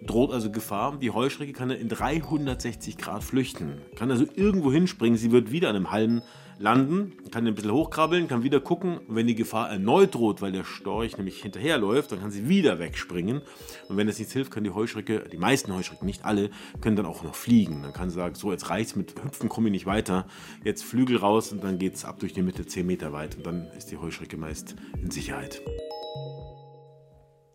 droht 0.07 0.33
also 0.33 0.51
Gefahr. 0.51 0.97
Die 1.01 1.11
Heuschrecke 1.11 1.53
kann 1.53 1.71
in 1.71 1.89
360 1.89 2.99
Grad 2.99 3.25
flüchten, 3.25 3.81
kann 3.97 4.11
also 4.11 4.25
irgendwo 4.35 4.73
hinspringen. 4.73 5.19
Sie 5.19 5.33
wird 5.33 5.51
wieder 5.51 5.71
an 5.71 5.77
einem 5.77 5.91
Halm 5.91 6.23
landen, 6.61 7.15
kann 7.31 7.47
ein 7.47 7.55
bisschen 7.55 7.73
hochkrabbeln, 7.73 8.29
kann 8.29 8.43
wieder 8.43 8.61
gucken. 8.61 8.99
Und 8.99 9.17
wenn 9.17 9.27
die 9.27 9.35
Gefahr 9.35 9.71
erneut 9.71 10.15
droht, 10.15 10.43
weil 10.43 10.53
der 10.53 10.65
Storch 10.65 11.17
nämlich 11.17 11.43
hinterherläuft, 11.43 12.13
dann 12.13 12.21
kann 12.21 12.31
sie 12.31 12.49
wieder 12.49 12.79
wegspringen. 12.79 13.41
Und 13.89 13.97
wenn 13.97 14.07
das 14.07 14.19
nichts 14.19 14.35
hilft, 14.35 14.51
kann 14.51 14.63
die 14.63 14.71
Heuschrecke, 14.71 15.25
die 15.33 15.39
meisten 15.39 15.75
Heuschrecken, 15.75 16.07
nicht 16.07 16.25
alle, 16.25 16.51
können 16.81 16.97
dann 16.97 17.07
auch 17.07 17.25
noch 17.25 17.35
fliegen. 17.35 17.83
Dann 17.83 17.93
kann 17.93 18.11
sie 18.11 18.17
sagen, 18.17 18.35
so 18.35 18.53
jetzt 18.53 18.69
reicht's 18.69 18.95
mit 18.95 19.15
Hüpfen, 19.23 19.49
komme 19.49 19.69
ich 19.69 19.73
nicht 19.73 19.87
weiter. 19.87 20.27
Jetzt 20.63 20.85
Flügel 20.85 21.17
raus 21.17 21.51
und 21.51 21.65
dann 21.65 21.79
geht's 21.79 22.05
ab 22.05 22.21
durch 22.21 22.35
die 22.35 22.43
Mitte 22.43 22.67
10 22.67 22.87
Meter 22.87 23.13
weit. 23.13 23.37
Und 23.37 23.47
dann 23.47 23.69
ist 23.77 23.91
die 23.91 23.97
Heuschrecke 23.97 24.37
meist 24.37 24.77
in 25.03 25.11
Sicherheit. 25.11 25.63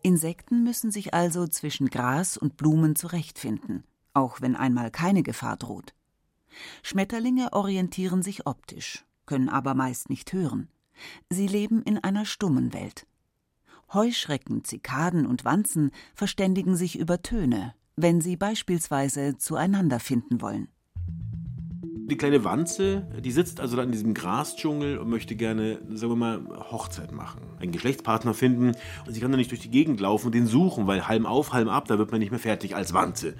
Insekten 0.06 0.62
müssen 0.62 0.92
sich 0.92 1.14
also 1.14 1.48
zwischen 1.48 1.90
Gras 1.90 2.36
und 2.36 2.56
Blumen 2.56 2.94
zurechtfinden, 2.94 3.82
auch 4.14 4.40
wenn 4.40 4.54
einmal 4.54 4.92
keine 4.92 5.24
Gefahr 5.24 5.56
droht. 5.56 5.94
Schmetterlinge 6.84 7.52
orientieren 7.52 8.22
sich 8.22 8.46
optisch, 8.46 9.04
können 9.26 9.48
aber 9.48 9.74
meist 9.74 10.08
nicht 10.08 10.32
hören. 10.32 10.68
Sie 11.28 11.48
leben 11.48 11.82
in 11.82 11.98
einer 11.98 12.24
stummen 12.24 12.72
Welt. 12.72 13.08
Heuschrecken, 13.92 14.62
Zikaden 14.62 15.26
und 15.26 15.44
Wanzen 15.44 15.90
verständigen 16.14 16.76
sich 16.76 16.96
über 16.96 17.22
Töne, 17.22 17.74
wenn 17.96 18.20
sie 18.20 18.36
beispielsweise 18.36 19.38
zueinander 19.38 19.98
finden 19.98 20.40
wollen. 20.40 20.68
Die 22.08 22.16
kleine 22.16 22.44
Wanze, 22.44 23.04
die 23.18 23.32
sitzt 23.32 23.58
also 23.58 23.76
da 23.76 23.82
in 23.82 23.90
diesem 23.90 24.14
Grasdschungel 24.14 24.98
und 24.98 25.10
möchte 25.10 25.34
gerne, 25.34 25.80
sagen 25.92 26.12
wir 26.12 26.16
mal, 26.16 26.40
Hochzeit 26.70 27.10
machen. 27.10 27.40
Einen 27.58 27.72
Geschlechtspartner 27.72 28.32
finden 28.32 28.76
und 29.06 29.12
sie 29.12 29.18
kann 29.18 29.32
dann 29.32 29.38
nicht 29.38 29.50
durch 29.50 29.62
die 29.62 29.70
Gegend 29.70 29.98
laufen 29.98 30.26
und 30.26 30.34
den 30.36 30.46
suchen, 30.46 30.86
weil 30.86 31.08
Halm 31.08 31.26
auf, 31.26 31.52
Halm 31.52 31.68
ab, 31.68 31.88
da 31.88 31.98
wird 31.98 32.12
man 32.12 32.20
nicht 32.20 32.30
mehr 32.30 32.38
fertig 32.38 32.76
als 32.76 32.94
Wanze. 32.94 33.34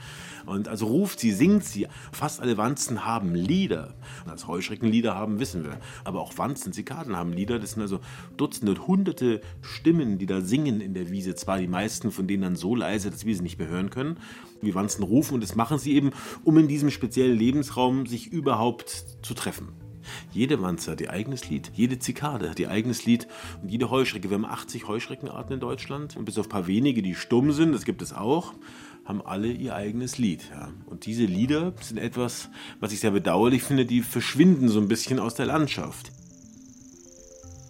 Und 0.47 0.67
also 0.67 0.87
ruft 0.87 1.21
sie, 1.21 1.31
singt 1.31 1.63
sie. 1.63 1.87
Fast 2.11 2.41
alle 2.41 2.57
Wanzen 2.57 3.05
haben 3.05 3.37
Lieder. 3.37 3.95
Und 4.25 4.33
als 4.33 4.49
Heuschrecken 4.49 4.89
Lieder 4.89 5.15
haben, 5.15 5.39
wissen 5.39 5.65
wir. 5.65 5.79
Aber 6.03 6.21
auch 6.21 6.37
Wanzen, 6.37 6.73
Zikaden 6.73 7.17
haben 7.17 7.33
Lieder. 7.33 7.61
Das 7.61 7.73
sind 7.73 7.83
also 7.83 8.01
Dutzende, 8.37 8.87
Hunderte 8.87 9.43
Stimmen, 9.61 10.19
die 10.19 10.27
da 10.27 10.41
singen 10.41 10.81
in 10.81 10.95
der 10.95 11.11
Wiese. 11.11 11.37
Zwar 11.37 11.59
die 11.59 11.69
meisten 11.69 12.11
von 12.11 12.27
denen 12.27 12.43
dann 12.43 12.57
so 12.57 12.75
leise, 12.75 13.11
dass 13.11 13.25
wir 13.25 13.35
sie 13.35 13.43
nicht 13.43 13.59
mehr 13.59 13.69
hören 13.69 13.91
können. 13.91 14.19
Wie 14.63 14.75
Wanzen 14.75 15.03
rufen 15.03 15.35
und 15.35 15.43
das 15.43 15.55
machen 15.55 15.79
sie 15.79 15.95
eben, 15.95 16.11
um 16.45 16.59
in 16.59 16.69
diesem 16.69 16.91
speziellen 16.91 17.39
Lebensraum 17.39 18.07
sich 18.07 18.29
überhaupt 18.29 19.05
zu 19.23 19.35
treffen. 19.35 19.69
Jede 20.33 20.63
Wanze 20.63 20.93
hat 20.93 21.01
ihr 21.01 21.11
eigenes 21.11 21.49
Lied, 21.49 21.71
jede 21.75 21.99
Zikade 21.99 22.51
hat 22.51 22.61
ihr 22.61 22.71
eigenes 22.71 23.05
Lied 23.07 23.27
und 23.63 23.71
jede 23.71 23.91
Heuschrecke. 23.91 24.31
Wir 24.31 24.37
haben 24.37 24.45
80 24.45 24.87
Heuschreckenarten 24.87 25.55
in 25.55 25.61
Deutschland 25.61 26.17
und 26.17 26.25
bis 26.25 26.39
auf 26.39 26.47
ein 26.47 26.51
paar 26.51 26.67
wenige, 26.67 27.03
die 27.03 27.15
stumm 27.15 27.53
sind, 27.53 27.73
das 27.73 27.85
gibt 27.85 28.03
es 28.03 28.13
auch, 28.13 28.55
haben 29.05 29.23
alle 29.23 29.51
ihr 29.51 29.75
eigenes 29.75 30.19
Lied. 30.19 30.49
Ja. 30.51 30.71
Und 30.87 31.07
diese 31.07 31.25
Lieder 31.25 31.75
sind 31.81 31.99
etwas, 31.99 32.51
was 32.81 32.93
ich 32.93 33.01
sehr 33.01 33.13
bedauerlich 33.13 33.63
finde, 33.63 33.87
die 33.87 34.03
verschwinden 34.03 34.69
so 34.69 34.81
ein 34.81 34.89
bisschen 34.89 35.19
aus 35.19 35.35
der 35.35 35.47
Landschaft. 35.47 36.13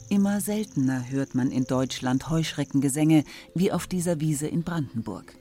Immer 0.09 0.41
seltener 0.41 1.11
hört 1.11 1.35
man 1.35 1.51
in 1.51 1.65
Deutschland 1.65 2.31
Heuschreckengesänge 2.31 3.25
wie 3.55 3.73
auf 3.73 3.87
dieser 3.87 4.21
Wiese 4.21 4.47
in 4.47 4.63
Brandenburg. 4.63 5.35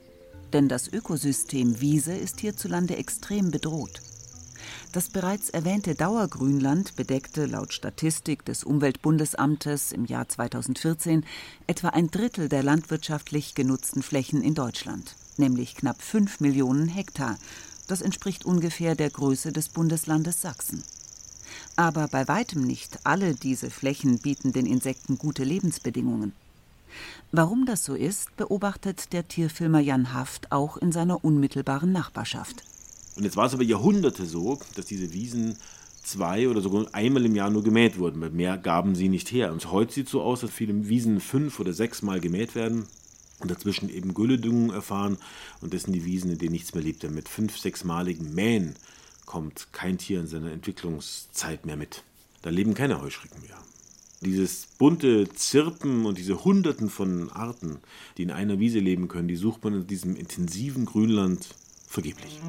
Denn 0.52 0.68
das 0.68 0.92
Ökosystem 0.92 1.80
Wiese 1.80 2.14
ist 2.14 2.40
hierzulande 2.40 2.96
extrem 2.96 3.50
bedroht. 3.50 4.02
Das 4.92 5.08
bereits 5.08 5.50
erwähnte 5.50 5.94
Dauergrünland 5.94 6.96
bedeckte 6.96 7.46
laut 7.46 7.72
Statistik 7.72 8.44
des 8.44 8.64
Umweltbundesamtes 8.64 9.92
im 9.92 10.04
Jahr 10.06 10.28
2014 10.28 11.24
etwa 11.66 11.88
ein 11.88 12.10
Drittel 12.10 12.48
der 12.48 12.62
landwirtschaftlich 12.62 13.54
genutzten 13.54 14.02
Flächen 14.02 14.42
in 14.42 14.54
Deutschland 14.54 15.16
nämlich 15.38 15.74
knapp 15.74 16.02
5 16.02 16.40
Millionen 16.40 16.88
Hektar. 16.88 17.38
Das 17.88 18.02
entspricht 18.02 18.44
ungefähr 18.44 18.94
der 18.94 19.10
Größe 19.10 19.52
des 19.52 19.68
Bundeslandes 19.68 20.40
Sachsen. 20.40 20.82
Aber 21.76 22.08
bei 22.08 22.26
weitem 22.26 22.62
nicht 22.62 23.00
alle 23.04 23.34
diese 23.34 23.70
Flächen 23.70 24.18
bieten 24.18 24.52
den 24.52 24.66
Insekten 24.66 25.18
gute 25.18 25.44
Lebensbedingungen. 25.44 26.32
Warum 27.32 27.66
das 27.66 27.84
so 27.84 27.94
ist, 27.94 28.36
beobachtet 28.36 29.12
der 29.12 29.28
Tierfilmer 29.28 29.80
Jan 29.80 30.12
Haft 30.12 30.52
auch 30.52 30.76
in 30.76 30.92
seiner 30.92 31.24
unmittelbaren 31.24 31.92
Nachbarschaft. 31.92 32.62
Und 33.16 33.24
jetzt 33.24 33.36
war 33.36 33.46
es 33.46 33.54
aber 33.54 33.62
Jahrhunderte 33.62 34.26
so, 34.26 34.58
dass 34.74 34.86
diese 34.86 35.12
Wiesen 35.12 35.56
zwei 36.02 36.48
oder 36.48 36.60
sogar 36.60 36.86
einmal 36.92 37.26
im 37.26 37.34
Jahr 37.34 37.50
nur 37.50 37.64
gemäht 37.64 37.98
wurden, 37.98 38.36
mehr 38.36 38.56
gaben 38.58 38.94
sie 38.94 39.08
nicht 39.08 39.32
her. 39.32 39.52
Und 39.52 39.70
heute 39.72 39.92
sieht 39.92 40.06
es 40.06 40.12
so 40.12 40.22
aus, 40.22 40.40
dass 40.40 40.50
viele 40.50 40.88
Wiesen 40.88 41.20
fünf 41.20 41.58
oder 41.58 41.72
sechs 41.72 42.02
Mal 42.02 42.20
gemäht 42.20 42.54
werden 42.54 42.86
und 43.40 43.50
dazwischen 43.50 43.88
eben 43.88 44.14
Gülledüngung 44.14 44.72
erfahren. 44.72 45.18
Und 45.60 45.74
das 45.74 45.82
sind 45.82 45.92
die 45.92 46.04
Wiesen, 46.04 46.30
in 46.30 46.38
denen 46.38 46.52
nichts 46.52 46.74
mehr 46.74 46.84
lebt. 46.84 47.02
Denn 47.02 47.14
mit 47.14 47.28
fünf, 47.28 47.58
sechsmaligen 47.58 48.34
Mähen 48.34 48.76
kommt 49.24 49.68
kein 49.72 49.98
Tier 49.98 50.20
in 50.20 50.26
seiner 50.26 50.52
Entwicklungszeit 50.52 51.66
mehr 51.66 51.76
mit. 51.76 52.02
Da 52.42 52.50
leben 52.50 52.74
keine 52.74 53.00
Heuschrecken 53.00 53.42
mehr. 53.42 53.58
Dieses 54.22 54.66
bunte 54.78 55.28
Zirpen 55.28 56.06
und 56.06 56.16
diese 56.16 56.44
Hunderten 56.44 56.88
von 56.88 57.30
Arten, 57.30 57.78
die 58.16 58.22
in 58.22 58.30
einer 58.30 58.58
Wiese 58.58 58.78
leben 58.78 59.08
können, 59.08 59.28
die 59.28 59.36
sucht 59.36 59.62
man 59.62 59.74
in 59.74 59.86
diesem 59.86 60.16
intensiven 60.16 60.86
Grünland 60.86 61.48
vergeblich. 61.86 62.40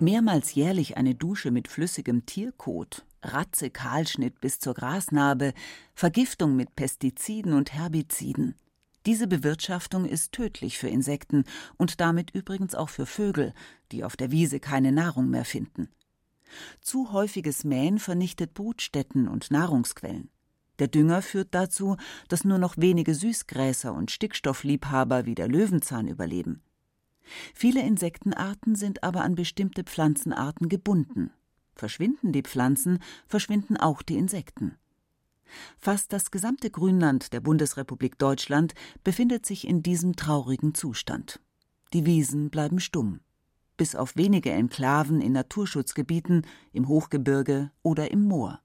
Mehrmals 0.00 0.54
jährlich 0.54 0.96
eine 0.96 1.14
Dusche 1.14 1.50
mit 1.50 1.66
flüssigem 1.66 2.26
Tierkot, 2.26 3.04
Ratze, 3.22 3.70
Kahlschnitt 3.70 4.40
bis 4.40 4.60
zur 4.60 4.74
Grasnarbe, 4.74 5.54
Vergiftung 5.94 6.54
mit 6.54 6.76
Pestiziden 6.76 7.54
und 7.54 7.72
Herbiziden. 7.72 8.54
Diese 9.06 9.26
Bewirtschaftung 9.26 10.04
ist 10.04 10.32
tödlich 10.32 10.78
für 10.78 10.88
Insekten 10.88 11.44
und 11.78 12.00
damit 12.00 12.30
übrigens 12.32 12.74
auch 12.74 12.90
für 12.90 13.06
Vögel, 13.06 13.54
die 13.90 14.04
auf 14.04 14.16
der 14.16 14.30
Wiese 14.30 14.60
keine 14.60 14.92
Nahrung 14.92 15.30
mehr 15.30 15.44
finden. 15.44 15.88
Zu 16.80 17.12
häufiges 17.12 17.64
Mähen 17.64 17.98
vernichtet 17.98 18.54
Brutstätten 18.54 19.28
und 19.28 19.50
Nahrungsquellen. 19.50 20.30
Der 20.78 20.88
Dünger 20.88 21.22
führt 21.22 21.48
dazu, 21.54 21.96
dass 22.28 22.44
nur 22.44 22.58
noch 22.58 22.76
wenige 22.76 23.14
Süßgräser 23.14 23.92
und 23.92 24.10
Stickstoffliebhaber 24.10 25.26
wie 25.26 25.34
der 25.34 25.48
Löwenzahn 25.48 26.06
überleben. 26.06 26.62
Viele 27.54 27.82
Insektenarten 27.82 28.74
sind 28.74 29.02
aber 29.02 29.22
an 29.22 29.34
bestimmte 29.34 29.84
Pflanzenarten 29.84 30.68
gebunden. 30.68 31.30
Verschwinden 31.74 32.32
die 32.32 32.42
Pflanzen, 32.42 32.98
verschwinden 33.26 33.76
auch 33.76 34.02
die 34.02 34.16
Insekten. 34.16 34.76
Fast 35.78 36.12
das 36.12 36.30
gesamte 36.30 36.70
Grünland 36.70 37.32
der 37.32 37.40
Bundesrepublik 37.40 38.18
Deutschland 38.18 38.74
befindet 39.04 39.46
sich 39.46 39.66
in 39.66 39.82
diesem 39.82 40.16
traurigen 40.16 40.74
Zustand. 40.74 41.40
Die 41.92 42.04
Wiesen 42.04 42.50
bleiben 42.50 42.80
stumm, 42.80 43.20
bis 43.78 43.94
auf 43.94 44.14
wenige 44.16 44.50
Enklaven 44.50 45.22
in 45.22 45.32
Naturschutzgebieten, 45.32 46.42
im 46.74 46.86
Hochgebirge 46.86 47.70
oder 47.82 48.10
im 48.10 48.24
Moor. 48.24 48.60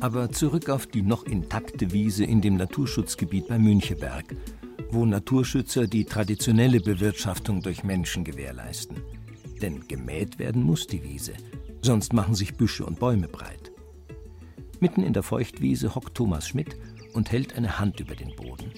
Aber 0.00 0.30
zurück 0.30 0.68
auf 0.68 0.86
die 0.86 1.02
noch 1.02 1.24
intakte 1.24 1.92
Wiese 1.92 2.24
in 2.24 2.42
dem 2.42 2.56
Naturschutzgebiet 2.56 3.48
bei 3.48 3.58
Müncheberg 3.58 4.36
wo 4.92 5.06
Naturschützer 5.06 5.86
die 5.86 6.04
traditionelle 6.04 6.80
Bewirtschaftung 6.80 7.62
durch 7.62 7.82
Menschen 7.82 8.24
gewährleisten. 8.24 8.98
Denn 9.62 9.88
gemäht 9.88 10.38
werden 10.38 10.62
muss 10.62 10.86
die 10.86 11.02
Wiese, 11.02 11.32
sonst 11.80 12.12
machen 12.12 12.34
sich 12.34 12.54
Büsche 12.56 12.84
und 12.84 13.00
Bäume 13.00 13.28
breit. 13.28 13.72
Mitten 14.80 15.02
in 15.02 15.14
der 15.14 15.22
Feuchtwiese 15.22 15.94
hockt 15.94 16.14
Thomas 16.14 16.48
Schmidt 16.48 16.76
und 17.14 17.32
hält 17.32 17.56
eine 17.56 17.78
Hand 17.78 18.00
über 18.00 18.14
den 18.14 18.36
Boden. 18.36 18.70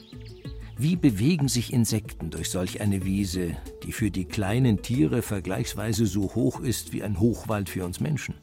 Wie 0.84 0.96
bewegen 0.96 1.48
sich 1.48 1.72
Insekten 1.72 2.28
durch 2.28 2.50
solch 2.50 2.82
eine 2.82 3.06
Wiese, 3.06 3.56
die 3.84 3.92
für 3.92 4.10
die 4.10 4.26
kleinen 4.26 4.82
Tiere 4.82 5.22
vergleichsweise 5.22 6.04
so 6.04 6.34
hoch 6.34 6.60
ist 6.60 6.92
wie 6.92 7.02
ein 7.02 7.20
Hochwald 7.20 7.70
für 7.70 7.86
uns 7.86 8.00
Menschen? 8.00 8.34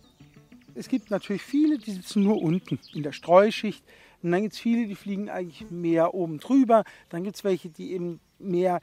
Es 0.73 0.87
gibt 0.87 1.11
natürlich 1.11 1.43
viele, 1.43 1.77
die 1.77 1.91
sitzen 1.91 2.23
nur 2.23 2.41
unten 2.41 2.79
in 2.95 3.03
der 3.03 3.11
Streuschicht. 3.11 3.83
Und 4.23 4.31
dann 4.31 4.41
gibt 4.41 4.55
es 4.55 4.59
viele, 4.59 4.87
die 4.87 4.95
fliegen 4.95 5.29
eigentlich 5.29 5.69
mehr 5.69 6.15
oben 6.15 6.39
drüber. 6.39 6.83
Dann 7.09 7.23
gibt 7.23 7.35
es 7.35 7.43
welche, 7.43 7.69
die 7.69 7.91
eben 7.91 8.19
mehr 8.39 8.81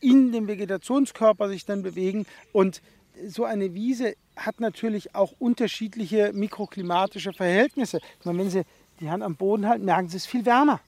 in 0.00 0.30
dem 0.30 0.46
Vegetationskörper 0.46 1.48
sich 1.48 1.64
dann 1.64 1.82
bewegen. 1.82 2.26
Und 2.52 2.82
so 3.26 3.46
eine 3.46 3.72
Wiese 3.72 4.16
hat 4.36 4.60
natürlich 4.60 5.14
auch 5.14 5.32
unterschiedliche 5.38 6.34
mikroklimatische 6.34 7.32
Verhältnisse. 7.32 8.00
Meine, 8.24 8.40
wenn 8.40 8.50
Sie 8.50 8.64
die 9.00 9.08
Hand 9.08 9.22
am 9.22 9.34
Boden 9.34 9.66
halten, 9.66 9.86
merken 9.86 10.10
Sie 10.10 10.18
es 10.18 10.26
viel 10.26 10.44
wärmer. 10.44 10.82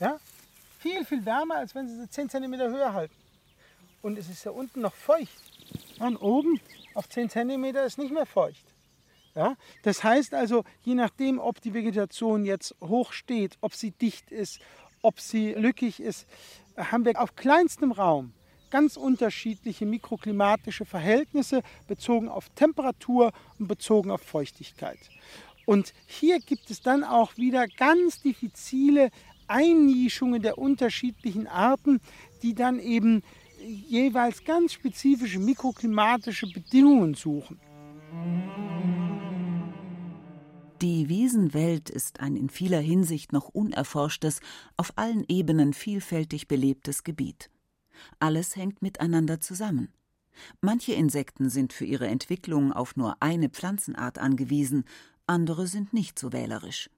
Ja? 0.00 0.18
Viel, 0.84 1.02
viel 1.06 1.24
wärmer, 1.24 1.54
als 1.54 1.74
wenn 1.74 1.88
Sie 1.88 1.96
sie 1.96 2.10
10 2.10 2.28
cm 2.28 2.56
höher 2.58 2.92
halten. 2.92 3.14
Und 4.02 4.18
es 4.18 4.28
ist 4.28 4.44
ja 4.44 4.50
unten 4.50 4.82
noch 4.82 4.92
feucht. 4.92 5.40
Und 5.98 6.18
oben 6.18 6.60
auf 6.92 7.08
10 7.08 7.30
cm 7.30 7.64
ist 7.86 7.96
nicht 7.96 8.12
mehr 8.12 8.26
feucht. 8.26 8.66
Ja? 9.34 9.56
Das 9.82 10.04
heißt 10.04 10.34
also, 10.34 10.62
je 10.82 10.94
nachdem, 10.94 11.38
ob 11.38 11.62
die 11.62 11.72
Vegetation 11.72 12.44
jetzt 12.44 12.74
hoch 12.82 13.14
steht, 13.14 13.56
ob 13.62 13.72
sie 13.72 13.92
dicht 13.92 14.30
ist, 14.30 14.60
ob 15.00 15.20
sie 15.20 15.54
lückig 15.54 16.00
ist, 16.00 16.26
haben 16.76 17.06
wir 17.06 17.18
auf 17.18 17.34
kleinstem 17.34 17.90
Raum 17.90 18.34
ganz 18.68 18.98
unterschiedliche 18.98 19.86
mikroklimatische 19.86 20.84
Verhältnisse 20.84 21.62
bezogen 21.88 22.28
auf 22.28 22.50
Temperatur 22.50 23.32
und 23.58 23.68
bezogen 23.68 24.10
auf 24.10 24.20
Feuchtigkeit. 24.20 24.98
Und 25.64 25.94
hier 26.06 26.40
gibt 26.40 26.68
es 26.70 26.82
dann 26.82 27.04
auch 27.04 27.38
wieder 27.38 27.66
ganz 27.68 28.20
diffizile 28.20 29.10
Einnischungen 29.48 30.42
der 30.42 30.58
unterschiedlichen 30.58 31.46
Arten, 31.46 32.00
die 32.42 32.54
dann 32.54 32.78
eben 32.78 33.22
jeweils 33.64 34.44
ganz 34.44 34.72
spezifische 34.72 35.38
mikroklimatische 35.38 36.46
Bedingungen 36.46 37.14
suchen. 37.14 37.60
Die 40.82 41.08
Wiesenwelt 41.08 41.88
ist 41.88 42.20
ein 42.20 42.36
in 42.36 42.50
vieler 42.50 42.80
Hinsicht 42.80 43.32
noch 43.32 43.48
unerforschtes, 43.48 44.40
auf 44.76 44.92
allen 44.96 45.24
Ebenen 45.28 45.72
vielfältig 45.72 46.46
belebtes 46.46 47.04
Gebiet. 47.04 47.48
Alles 48.18 48.56
hängt 48.56 48.82
miteinander 48.82 49.40
zusammen. 49.40 49.88
Manche 50.60 50.92
Insekten 50.92 51.48
sind 51.48 51.72
für 51.72 51.84
ihre 51.84 52.08
Entwicklung 52.08 52.72
auf 52.72 52.96
nur 52.96 53.16
eine 53.20 53.48
Pflanzenart 53.48 54.18
angewiesen, 54.18 54.84
andere 55.26 55.66
sind 55.66 55.94
nicht 55.94 56.18
so 56.18 56.32
wählerisch. 56.32 56.90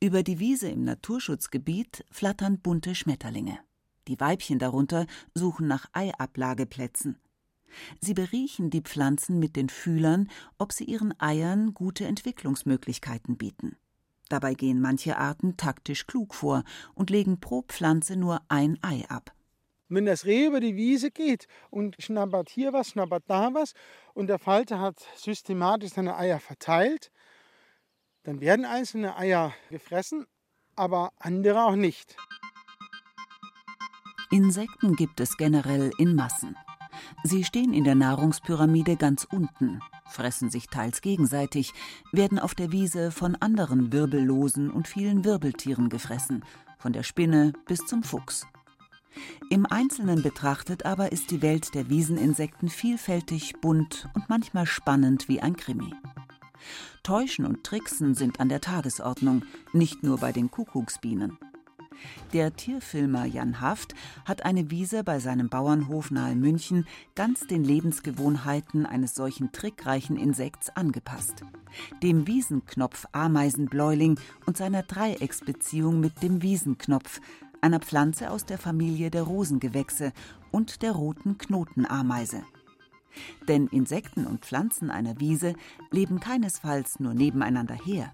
Über 0.00 0.22
die 0.22 0.38
Wiese 0.38 0.68
im 0.68 0.84
Naturschutzgebiet 0.84 2.04
flattern 2.10 2.58
bunte 2.60 2.94
Schmetterlinge. 2.94 3.58
Die 4.08 4.20
Weibchen 4.20 4.58
darunter 4.58 5.06
suchen 5.34 5.66
nach 5.66 5.86
Eiablageplätzen. 5.92 7.18
Sie 8.00 8.14
beriechen 8.14 8.70
die 8.70 8.80
Pflanzen 8.80 9.38
mit 9.38 9.56
den 9.56 9.68
Fühlern, 9.68 10.30
ob 10.58 10.72
sie 10.72 10.84
ihren 10.84 11.18
Eiern 11.20 11.74
gute 11.74 12.06
Entwicklungsmöglichkeiten 12.06 13.36
bieten. 13.36 13.76
Dabei 14.28 14.54
gehen 14.54 14.80
manche 14.80 15.18
Arten 15.18 15.56
taktisch 15.56 16.06
klug 16.06 16.34
vor 16.34 16.64
und 16.94 17.10
legen 17.10 17.38
pro 17.38 17.62
Pflanze 17.62 18.16
nur 18.16 18.40
ein 18.48 18.78
Ei 18.82 19.04
ab. 19.08 19.32
Wenn 19.88 20.04
das 20.04 20.24
Reh 20.24 20.46
über 20.46 20.58
die 20.58 20.74
Wiese 20.74 21.12
geht 21.12 21.46
und 21.70 21.94
schnappert 22.00 22.48
hier 22.48 22.72
was, 22.72 22.88
schnappert 22.88 23.22
da 23.28 23.54
was 23.54 23.72
und 24.14 24.26
der 24.26 24.40
Falter 24.40 24.80
hat 24.80 24.96
systematisch 25.16 25.92
seine 25.92 26.16
Eier 26.16 26.40
verteilt, 26.40 27.12
dann 28.26 28.40
werden 28.40 28.64
einzelne 28.64 29.16
Eier 29.16 29.54
gefressen, 29.70 30.26
aber 30.74 31.12
andere 31.18 31.64
auch 31.64 31.76
nicht. 31.76 32.16
Insekten 34.30 34.96
gibt 34.96 35.20
es 35.20 35.36
generell 35.36 35.92
in 35.96 36.16
Massen. 36.16 36.56
Sie 37.22 37.44
stehen 37.44 37.72
in 37.72 37.84
der 37.84 37.94
Nahrungspyramide 37.94 38.96
ganz 38.96 39.24
unten, 39.24 39.80
fressen 40.10 40.50
sich 40.50 40.66
teils 40.66 41.02
gegenseitig, 41.02 41.72
werden 42.10 42.40
auf 42.40 42.54
der 42.54 42.72
Wiese 42.72 43.12
von 43.12 43.36
anderen 43.36 43.92
Wirbellosen 43.92 44.70
und 44.70 44.88
vielen 44.88 45.24
Wirbeltieren 45.24 45.88
gefressen, 45.88 46.44
von 46.78 46.92
der 46.92 47.04
Spinne 47.04 47.52
bis 47.66 47.86
zum 47.86 48.02
Fuchs. 48.02 48.44
Im 49.50 49.66
Einzelnen 49.66 50.22
betrachtet 50.22 50.84
aber 50.84 51.12
ist 51.12 51.30
die 51.30 51.42
Welt 51.42 51.74
der 51.74 51.88
Wieseninsekten 51.88 52.68
vielfältig, 52.68 53.54
bunt 53.60 54.08
und 54.14 54.28
manchmal 54.28 54.66
spannend 54.66 55.28
wie 55.28 55.40
ein 55.40 55.56
Krimi. 55.56 55.94
Täuschen 57.02 57.44
und 57.44 57.64
Tricksen 57.64 58.14
sind 58.14 58.40
an 58.40 58.48
der 58.48 58.60
Tagesordnung, 58.60 59.42
nicht 59.72 60.02
nur 60.02 60.18
bei 60.18 60.32
den 60.32 60.50
Kuckucksbienen. 60.50 61.38
Der 62.32 62.54
Tierfilmer 62.54 63.24
Jan 63.24 63.60
Haft 63.60 63.94
hat 64.24 64.44
eine 64.44 64.70
Wiese 64.70 65.04
bei 65.04 65.18
seinem 65.18 65.48
Bauernhof 65.48 66.10
nahe 66.10 66.34
München 66.34 66.86
ganz 67.14 67.46
den 67.46 67.64
Lebensgewohnheiten 67.64 68.86
eines 68.86 69.14
solchen 69.14 69.52
trickreichen 69.52 70.16
Insekts 70.16 70.70
angepasst. 70.70 71.44
Dem 72.02 72.26
Wiesenknopf 72.26 73.06
Ameisenbläuling 73.12 74.18
und 74.46 74.56
seiner 74.56 74.82
Dreiecksbeziehung 74.82 76.00
mit 76.00 76.22
dem 76.22 76.42
Wiesenknopf, 76.42 77.20
einer 77.60 77.80
Pflanze 77.80 78.30
aus 78.30 78.44
der 78.44 78.58
Familie 78.58 79.10
der 79.10 79.22
Rosengewächse 79.22 80.12
und 80.52 80.82
der 80.82 80.92
roten 80.92 81.38
Knotenameise. 81.38 82.42
Denn 83.48 83.66
Insekten 83.68 84.26
und 84.26 84.44
Pflanzen 84.44 84.90
einer 84.90 85.20
Wiese 85.20 85.54
leben 85.90 86.20
keinesfalls 86.20 87.00
nur 87.00 87.14
nebeneinander 87.14 87.74
her. 87.74 88.12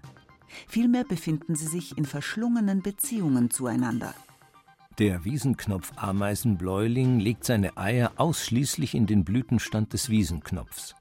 Vielmehr 0.67 1.03
befinden 1.03 1.55
sie 1.55 1.67
sich 1.67 1.97
in 1.97 2.05
verschlungenen 2.05 2.81
Beziehungen 2.81 3.49
zueinander. 3.49 4.13
Der 4.99 5.25
Wiesenknopf 5.25 5.91
Ameisenbläuling 5.95 7.19
legt 7.19 7.45
seine 7.45 7.77
Eier 7.77 8.11
ausschließlich 8.17 8.93
in 8.93 9.07
den 9.07 9.23
Blütenstand 9.23 9.93
des 9.93 10.09
Wiesenknopfs. 10.09 10.95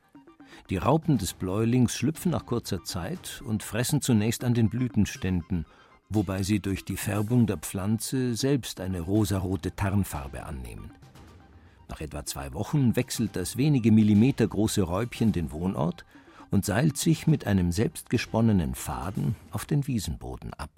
Die 0.71 0.79
Raupen 0.79 1.19
des 1.19 1.35
Bläulings 1.35 1.95
schlüpfen 1.95 2.33
nach 2.33 2.47
kurzer 2.47 2.85
Zeit 2.85 3.43
und 3.45 3.63
fressen 3.63 4.01
zunächst 4.01 4.45
an 4.45 4.55
den 4.55 4.71
Blütenständen 4.71 5.67
wobei 6.15 6.43
sie 6.43 6.61
durch 6.61 6.85
die 6.85 6.97
Färbung 6.97 7.47
der 7.47 7.59
Pflanze 7.59 8.35
selbst 8.35 8.81
eine 8.81 9.01
rosarote 9.01 9.75
Tarnfarbe 9.75 10.45
annehmen. 10.45 10.91
Nach 11.93 12.01
etwa 12.01 12.25
zwei 12.25 12.55
Wochen 12.55 12.97
wechselt 12.97 13.37
das 13.37 13.59
wenige 13.59 13.93
Millimeter 13.93 14.49
große 14.49 14.81
Räubchen 14.81 15.31
den 15.31 15.53
Wohnort 15.53 16.07
und 16.51 16.65
seilt 16.65 16.97
sich 16.97 17.27
mit 17.27 17.47
einem 17.47 17.71
selbstgesponnenen 17.71 18.75
Faden 18.75 19.37
auf 19.51 19.67
den 19.67 19.87
Wiesenboden 19.87 20.55
ab. 20.55 20.71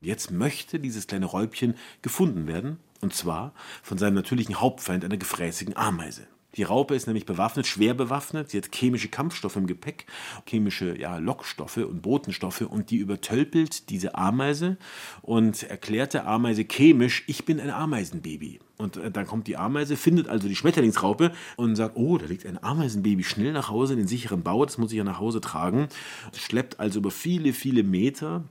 Jetzt 0.00 0.30
möchte 0.30 0.80
dieses 0.80 1.06
kleine 1.06 1.26
Räubchen 1.26 1.74
gefunden 2.00 2.46
werden, 2.46 2.78
und 3.02 3.12
zwar 3.12 3.52
von 3.82 3.98
seinem 3.98 4.14
natürlichen 4.14 4.62
Hauptfeind, 4.62 5.04
einer 5.04 5.18
gefräßigen 5.18 5.76
Ameise. 5.76 6.26
Die 6.56 6.64
Raupe 6.64 6.94
ist 6.94 7.06
nämlich 7.06 7.26
bewaffnet, 7.26 7.66
schwer 7.66 7.94
bewaffnet. 7.94 8.50
Sie 8.50 8.58
hat 8.58 8.74
chemische 8.74 9.08
Kampfstoffe 9.08 9.56
im 9.56 9.66
Gepäck, 9.66 10.06
chemische 10.46 10.98
ja, 10.98 11.18
Lockstoffe 11.18 11.76
und 11.76 12.02
Botenstoffe 12.02 12.62
und 12.62 12.90
die 12.90 12.96
übertölpelt 12.96 13.88
diese 13.88 14.16
Ameise 14.16 14.76
und 15.22 15.62
erklärt 15.62 16.14
der 16.14 16.26
Ameise 16.26 16.64
chemisch, 16.64 17.24
ich 17.26 17.44
bin 17.44 17.60
ein 17.60 17.70
Ameisenbaby. 17.70 18.58
Und 18.78 18.96
äh, 18.96 19.10
dann 19.10 19.26
kommt 19.26 19.46
die 19.46 19.56
Ameise, 19.56 19.96
findet 19.96 20.28
also 20.28 20.48
die 20.48 20.56
Schmetterlingsraupe 20.56 21.32
und 21.56 21.76
sagt, 21.76 21.96
oh, 21.96 22.18
da 22.18 22.26
liegt 22.26 22.46
ein 22.46 22.62
Ameisenbaby 22.62 23.22
schnell 23.22 23.52
nach 23.52 23.68
Hause 23.68 23.92
in 23.92 24.00
den 24.00 24.08
sicheren 24.08 24.42
Bau, 24.42 24.64
das 24.64 24.78
muss 24.78 24.90
ich 24.90 24.98
ja 24.98 25.04
nach 25.04 25.20
Hause 25.20 25.40
tragen. 25.40 25.88
Schleppt 26.34 26.80
also 26.80 26.98
über 26.98 27.10
viele, 27.10 27.52
viele 27.52 27.82
Meter 27.82 28.44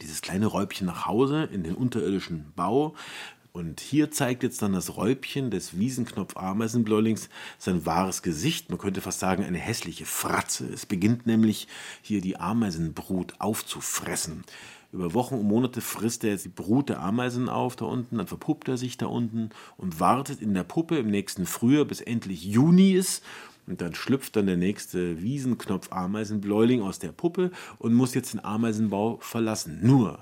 dieses 0.00 0.22
kleine 0.22 0.46
Räubchen 0.46 0.86
nach 0.86 1.06
Hause 1.06 1.48
in 1.52 1.62
den 1.62 1.74
unterirdischen 1.74 2.46
Bau, 2.56 2.94
und 3.52 3.80
hier 3.80 4.10
zeigt 4.10 4.42
jetzt 4.42 4.62
dann 4.62 4.72
das 4.72 4.96
Räubchen 4.96 5.50
des 5.50 5.78
Wiesenknopf-Ameisenbläulings 5.78 7.28
sein 7.58 7.84
wahres 7.84 8.22
Gesicht. 8.22 8.70
Man 8.70 8.78
könnte 8.78 9.02
fast 9.02 9.20
sagen, 9.20 9.44
eine 9.44 9.58
hässliche 9.58 10.06
Fratze. 10.06 10.66
Es 10.72 10.86
beginnt 10.86 11.26
nämlich 11.26 11.68
hier 12.00 12.22
die 12.22 12.38
Ameisenbrut 12.38 13.34
aufzufressen. 13.40 14.44
Über 14.90 15.12
Wochen 15.14 15.34
und 15.34 15.46
Monate 15.46 15.82
frisst 15.82 16.24
er 16.24 16.30
jetzt 16.30 16.44
die 16.46 16.50
Brut 16.50 16.88
der 16.88 17.00
Ameisen 17.00 17.48
auf 17.48 17.76
da 17.76 17.86
unten, 17.86 18.18
dann 18.18 18.26
verpuppt 18.26 18.68
er 18.68 18.76
sich 18.76 18.98
da 18.98 19.06
unten 19.06 19.50
und 19.76 20.00
wartet 20.00 20.40
in 20.42 20.52
der 20.54 20.64
Puppe 20.64 20.98
im 20.98 21.10
nächsten 21.10 21.46
Frühjahr, 21.46 21.86
bis 21.86 22.00
endlich 22.00 22.44
Juni 22.44 22.92
ist. 22.92 23.22
Und 23.66 23.80
dann 23.80 23.94
schlüpft 23.94 24.34
dann 24.36 24.46
der 24.46 24.56
nächste 24.56 25.22
Wiesenknopf-Ameisenbläuling 25.22 26.82
aus 26.82 26.98
der 26.98 27.12
Puppe 27.12 27.52
und 27.78 27.94
muss 27.94 28.14
jetzt 28.14 28.32
den 28.32 28.44
Ameisenbau 28.44 29.18
verlassen. 29.20 29.78
Nur 29.82 30.18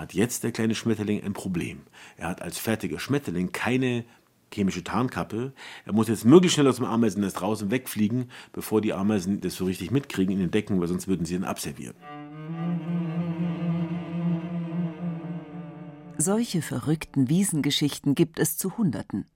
hat 0.00 0.14
jetzt 0.14 0.44
der 0.44 0.52
kleine 0.52 0.74
Schmetterling 0.74 1.22
ein 1.22 1.32
Problem. 1.32 1.82
Er 2.16 2.28
hat 2.28 2.42
als 2.42 2.58
fertiger 2.58 2.98
Schmetterling 2.98 3.52
keine 3.52 4.04
chemische 4.52 4.82
Tarnkappe. 4.82 5.52
Er 5.84 5.92
muss 5.92 6.08
jetzt 6.08 6.24
möglichst 6.24 6.54
schnell 6.54 6.68
aus 6.68 6.76
dem 6.76 6.86
Ameisennest 6.86 7.40
raus 7.42 7.62
und 7.62 7.70
wegfliegen, 7.70 8.30
bevor 8.52 8.80
die 8.80 8.92
Ameisen 8.92 9.40
das 9.40 9.54
so 9.54 9.64
richtig 9.64 9.90
mitkriegen 9.90 10.32
in 10.32 10.40
den 10.40 10.50
Decken, 10.50 10.80
weil 10.80 10.88
sonst 10.88 11.06
würden 11.06 11.24
sie 11.24 11.34
ihn 11.34 11.44
abservieren. 11.44 11.96
Solche 16.18 16.62
verrückten 16.62 17.28
Wiesengeschichten 17.28 18.14
gibt 18.14 18.38
es 18.38 18.58
zu 18.58 18.76
Hunderten. 18.76 19.26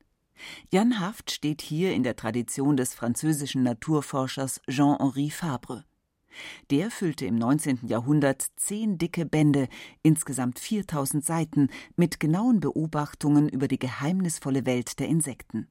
Jan 0.70 1.00
Haft 1.00 1.31
steht 1.31 1.62
hier 1.62 1.94
in 1.94 2.03
der 2.03 2.16
Tradition 2.16 2.77
des 2.77 2.92
französischen 2.92 3.62
Naturforschers 3.62 4.61
Jean-Henri 4.68 5.31
Fabre. 5.31 5.85
Der 6.70 6.90
füllte 6.90 7.27
im 7.27 7.37
19. 7.37 7.87
Jahrhundert 7.87 8.47
zehn 8.57 8.99
dicke 8.99 9.27
Bände, 9.27 9.68
insgesamt 10.03 10.59
4000 10.59 11.25
Seiten, 11.25 11.68
mit 11.97 12.20
genauen 12.20 12.61
Beobachtungen 12.61 13.49
über 13.49 13.68
die 13.68 13.79
geheimnisvolle 13.79 14.66
Welt 14.66 14.99
der 14.99 15.09
Insekten. 15.09 15.68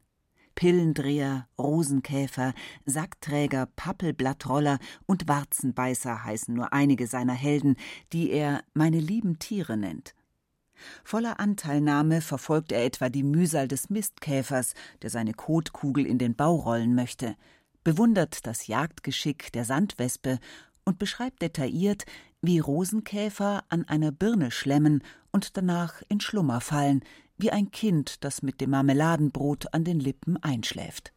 Pillendreher, 0.56 1.47
Rosenkäfer, 1.58 2.54
Sackträger, 2.86 3.67
Pappelblattroller 3.76 4.80
und 5.06 5.28
Warzenbeißer 5.28 6.23
heißen 6.23 6.54
nur 6.54 6.73
einige 6.73 7.08
seiner 7.08 7.34
Helden, 7.34 7.76
die 8.12 8.32
er 8.32 8.63
meine 8.73 8.99
lieben 8.99 9.39
Tiere 9.39 9.78
nennt. 9.78 10.15
Voller 11.04 11.39
Anteilnahme 11.39 12.21
verfolgt 12.21 12.71
er 12.71 12.84
etwa 12.86 13.10
die 13.10 13.23
Mühsal 13.23 13.67
des 13.67 13.89
Mistkäfers, 13.89 14.73
der 15.02 15.10
seine 15.10 15.34
Kotkugel 15.34 16.06
in 16.06 16.17
den 16.17 16.36
Bau 16.36 16.56
rollen 16.56 16.95
möchte, 16.95 17.36
bewundert 17.84 18.46
das 18.48 18.67
Jagdgeschick 18.67 19.52
der 19.52 19.65
Sandwespe 19.65 20.39
und 20.86 21.00
beschreibt 21.00 21.41
detailliert, 21.41 22.06
wie 22.41 22.60
Rosenkäfer 22.60 23.63
an 23.69 23.88
einer 23.88 24.12
Birne 24.12 24.52
schlemmen 24.52 25.04
und 25.32 25.58
danach 25.58 26.02
in 26.10 26.19
Schlummer 26.19 26.62
fallen, 26.62 27.04
wie 27.38 27.52
ein 27.52 27.72
Kind, 27.72 28.24
das 28.24 28.41
mit 28.41 28.62
dem 28.62 28.72
Marmeladenbrot 28.72 29.74
an 29.74 29.84
den 29.84 30.00
Lippen 30.00 30.38
einschläft. 30.38 31.13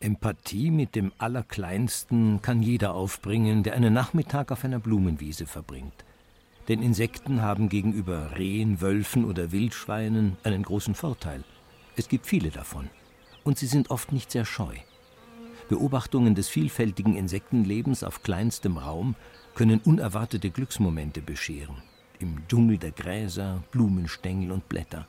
Empathie 0.00 0.70
mit 0.70 0.96
dem 0.96 1.12
Allerkleinsten 1.18 2.42
kann 2.42 2.62
jeder 2.62 2.94
aufbringen, 2.94 3.62
der 3.62 3.74
einen 3.74 3.92
Nachmittag 3.92 4.50
auf 4.50 4.64
einer 4.64 4.80
Blumenwiese 4.80 5.46
verbringt. 5.46 6.04
Denn 6.68 6.82
Insekten 6.82 7.40
haben 7.40 7.68
gegenüber 7.68 8.36
Rehen, 8.36 8.80
Wölfen 8.80 9.24
oder 9.24 9.52
Wildschweinen 9.52 10.36
einen 10.42 10.62
großen 10.62 10.94
Vorteil. 10.94 11.44
Es 11.96 12.08
gibt 12.08 12.26
viele 12.26 12.50
davon. 12.50 12.88
Und 13.44 13.58
sie 13.58 13.66
sind 13.66 13.90
oft 13.90 14.12
nicht 14.12 14.30
sehr 14.30 14.44
scheu. 14.44 14.74
Beobachtungen 15.72 16.34
des 16.34 16.50
vielfältigen 16.50 17.16
Insektenlebens 17.16 18.04
auf 18.04 18.22
kleinstem 18.22 18.76
Raum 18.76 19.14
können 19.54 19.80
unerwartete 19.82 20.50
Glücksmomente 20.50 21.22
bescheren. 21.22 21.82
Im 22.18 22.46
Dschungel 22.46 22.76
der 22.76 22.90
Gräser, 22.90 23.64
Blumenstängel 23.70 24.52
und 24.52 24.68
Blätter. 24.68 25.06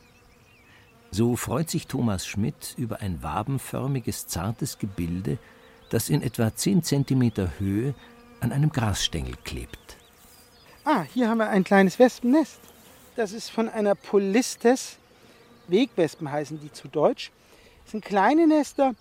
So 1.11 1.35
freut 1.35 1.69
sich 1.69 1.87
Thomas 1.87 2.25
Schmidt 2.25 2.75
über 2.77 3.01
ein 3.01 3.21
wabenförmiges, 3.21 4.27
zartes 4.27 4.79
Gebilde, 4.79 5.37
das 5.89 6.07
in 6.07 6.21
etwa 6.21 6.55
10 6.55 6.81
cm 6.81 7.49
Höhe 7.59 7.93
an 8.39 8.53
einem 8.53 8.69
Grasstängel 8.69 9.35
klebt. 9.43 9.97
Ah, 10.85 11.03
hier 11.13 11.27
haben 11.27 11.39
wir 11.39 11.49
ein 11.49 11.65
kleines 11.65 11.99
Wespennest. 11.99 12.61
Das 13.17 13.33
ist 13.33 13.49
von 13.49 13.67
einer 13.67 13.95
Polistes. 13.95 14.97
Wegwespen 15.67 16.31
heißen 16.31 16.57
die 16.61 16.71
zu 16.71 16.87
Deutsch. 16.87 17.33
Das 17.83 17.91
sind 17.91 18.05
kleine 18.05 18.47
Nester. 18.47 18.95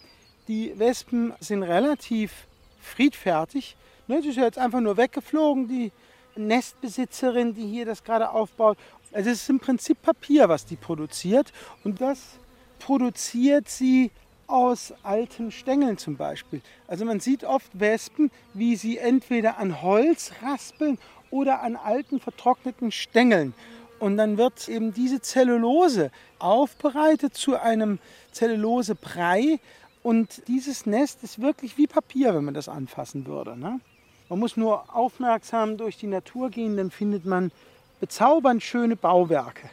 Die 0.48 0.78
Wespen 0.78 1.32
sind 1.40 1.62
relativ 1.62 2.46
friedfertig. 2.80 3.76
Ne, 4.08 4.22
sie 4.22 4.30
ist 4.30 4.36
jetzt 4.36 4.58
einfach 4.58 4.80
nur 4.80 4.96
weggeflogen, 4.96 5.68
die 5.68 5.92
Nestbesitzerin, 6.34 7.54
die 7.54 7.66
hier 7.66 7.86
das 7.86 8.02
gerade 8.02 8.30
aufbaut. 8.30 8.76
Also 9.12 9.30
es 9.30 9.42
ist 9.42 9.50
im 9.50 9.60
Prinzip 9.60 10.02
Papier, 10.02 10.48
was 10.48 10.64
die 10.64 10.76
produziert. 10.76 11.52
Und 11.84 12.00
das 12.00 12.38
produziert 12.78 13.68
sie 13.68 14.10
aus 14.46 14.92
alten 15.02 15.50
Stängeln 15.50 15.96
zum 15.98 16.16
Beispiel. 16.16 16.60
Also 16.86 17.04
man 17.04 17.20
sieht 17.20 17.44
oft 17.44 17.70
Wespen, 17.78 18.30
wie 18.52 18.76
sie 18.76 18.98
entweder 18.98 19.58
an 19.58 19.80
Holz 19.80 20.32
raspeln 20.42 20.98
oder 21.30 21.62
an 21.62 21.76
alten 21.76 22.20
vertrockneten 22.20 22.90
Stängeln. 22.90 23.54
Und 23.98 24.16
dann 24.16 24.36
wird 24.36 24.68
eben 24.68 24.92
diese 24.92 25.20
Zellulose 25.20 26.10
aufbereitet 26.38 27.34
zu 27.34 27.60
einem 27.60 28.00
Zellulosebrei. 28.32 29.60
Und 30.02 30.42
dieses 30.48 30.86
Nest 30.86 31.22
ist 31.22 31.40
wirklich 31.40 31.78
wie 31.78 31.86
Papier, 31.86 32.34
wenn 32.34 32.44
man 32.44 32.54
das 32.54 32.68
anfassen 32.68 33.26
würde. 33.26 33.56
Ne? 33.56 33.80
Man 34.28 34.38
muss 34.38 34.56
nur 34.56 34.94
aufmerksam 34.94 35.76
durch 35.76 35.96
die 35.96 36.06
Natur 36.06 36.50
gehen, 36.50 36.76
dann 36.76 36.90
findet 36.90 37.24
man 37.24 37.52
bezaubernd 38.00 38.62
schöne 38.62 38.96
Bauwerke. 38.96 39.70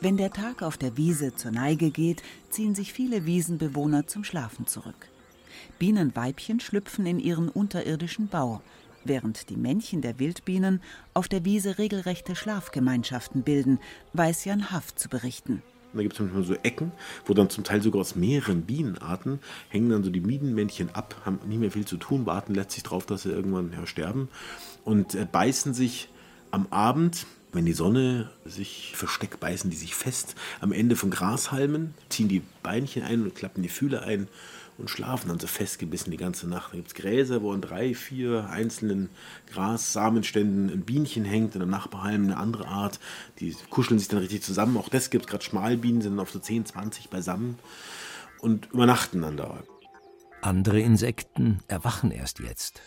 Wenn 0.00 0.16
der 0.16 0.30
Tag 0.30 0.62
auf 0.62 0.78
der 0.78 0.96
Wiese 0.96 1.34
zur 1.34 1.50
Neige 1.50 1.90
geht, 1.90 2.22
ziehen 2.48 2.74
sich 2.74 2.94
viele 2.94 3.26
Wiesenbewohner 3.26 4.06
zum 4.06 4.24
Schlafen 4.24 4.66
zurück. 4.66 5.08
Bienenweibchen 5.78 6.58
schlüpfen 6.58 7.04
in 7.04 7.18
ihren 7.18 7.50
unterirdischen 7.50 8.28
Bau, 8.28 8.62
während 9.04 9.50
die 9.50 9.56
Männchen 9.56 10.00
der 10.00 10.18
Wildbienen 10.18 10.80
auf 11.12 11.28
der 11.28 11.44
Wiese 11.44 11.76
regelrechte 11.76 12.34
Schlafgemeinschaften 12.34 13.42
bilden, 13.42 13.78
weiß 14.14 14.46
Jan 14.46 14.70
Haft 14.70 14.98
zu 14.98 15.10
berichten. 15.10 15.62
Da 15.92 16.02
gibt 16.02 16.14
es 16.14 16.20
manchmal 16.20 16.44
so 16.44 16.54
Ecken, 16.62 16.92
wo 17.26 17.34
dann 17.34 17.50
zum 17.50 17.64
Teil 17.64 17.82
sogar 17.82 18.00
aus 18.00 18.14
mehreren 18.14 18.62
Bienenarten 18.62 19.40
hängen 19.68 19.90
dann 19.90 20.04
so 20.04 20.10
die 20.10 20.20
Bienenmännchen 20.20 20.94
ab, 20.94 21.16
haben 21.24 21.40
nicht 21.46 21.58
mehr 21.58 21.70
viel 21.70 21.86
zu 21.86 21.96
tun, 21.96 22.26
warten 22.26 22.54
letztlich 22.54 22.84
darauf, 22.84 23.06
dass 23.06 23.22
sie 23.22 23.30
irgendwann 23.30 23.72
ja, 23.72 23.86
sterben 23.86 24.28
und 24.84 25.14
äh, 25.14 25.26
beißen 25.30 25.74
sich 25.74 26.08
am 26.50 26.66
Abend, 26.70 27.26
wenn 27.52 27.66
die 27.66 27.72
Sonne 27.72 28.30
sich 28.44 28.92
versteckt, 28.94 29.40
beißen 29.40 29.70
die 29.70 29.76
sich 29.76 29.94
fest. 29.94 30.36
Am 30.60 30.72
Ende 30.72 30.94
von 30.94 31.10
Grashalmen, 31.10 31.94
ziehen 32.08 32.28
die 32.28 32.42
Beinchen 32.62 33.02
ein 33.02 33.22
und 33.22 33.34
klappen 33.34 33.62
die 33.62 33.68
Fühle 33.68 34.02
ein 34.02 34.28
und 34.80 34.90
schlafen 34.90 35.28
dann 35.28 35.38
so 35.38 35.46
festgebissen 35.46 36.10
die 36.10 36.16
ganze 36.16 36.48
Nacht. 36.48 36.72
Da 36.72 36.76
gibt 36.76 36.88
es 36.88 36.94
Gräser, 36.94 37.42
wo 37.42 37.52
an 37.52 37.60
drei, 37.60 37.94
vier 37.94 38.48
einzelnen 38.50 39.10
Grassamenständen 39.52 40.70
ein 40.70 40.82
Bienchen 40.82 41.24
hängt, 41.24 41.54
in 41.54 41.62
einem 41.62 41.70
Nachbarhalm 41.70 42.24
eine 42.24 42.38
andere 42.38 42.66
Art. 42.66 42.98
Die 43.38 43.54
kuscheln 43.70 43.98
sich 43.98 44.08
dann 44.08 44.20
richtig 44.20 44.42
zusammen. 44.42 44.76
Auch 44.76 44.88
das 44.88 45.10
gibt 45.10 45.26
es 45.26 45.30
gerade 45.30 45.44
Schmalbienen, 45.44 46.02
sind 46.02 46.18
auf 46.18 46.30
so 46.30 46.38
10, 46.38 46.66
20 46.66 47.10
beisammen 47.10 47.58
und 48.40 48.70
übernachten 48.72 49.22
dann 49.22 49.36
da. 49.36 49.62
Andere 50.42 50.80
Insekten 50.80 51.60
erwachen 51.68 52.10
erst 52.10 52.40
jetzt. 52.40 52.80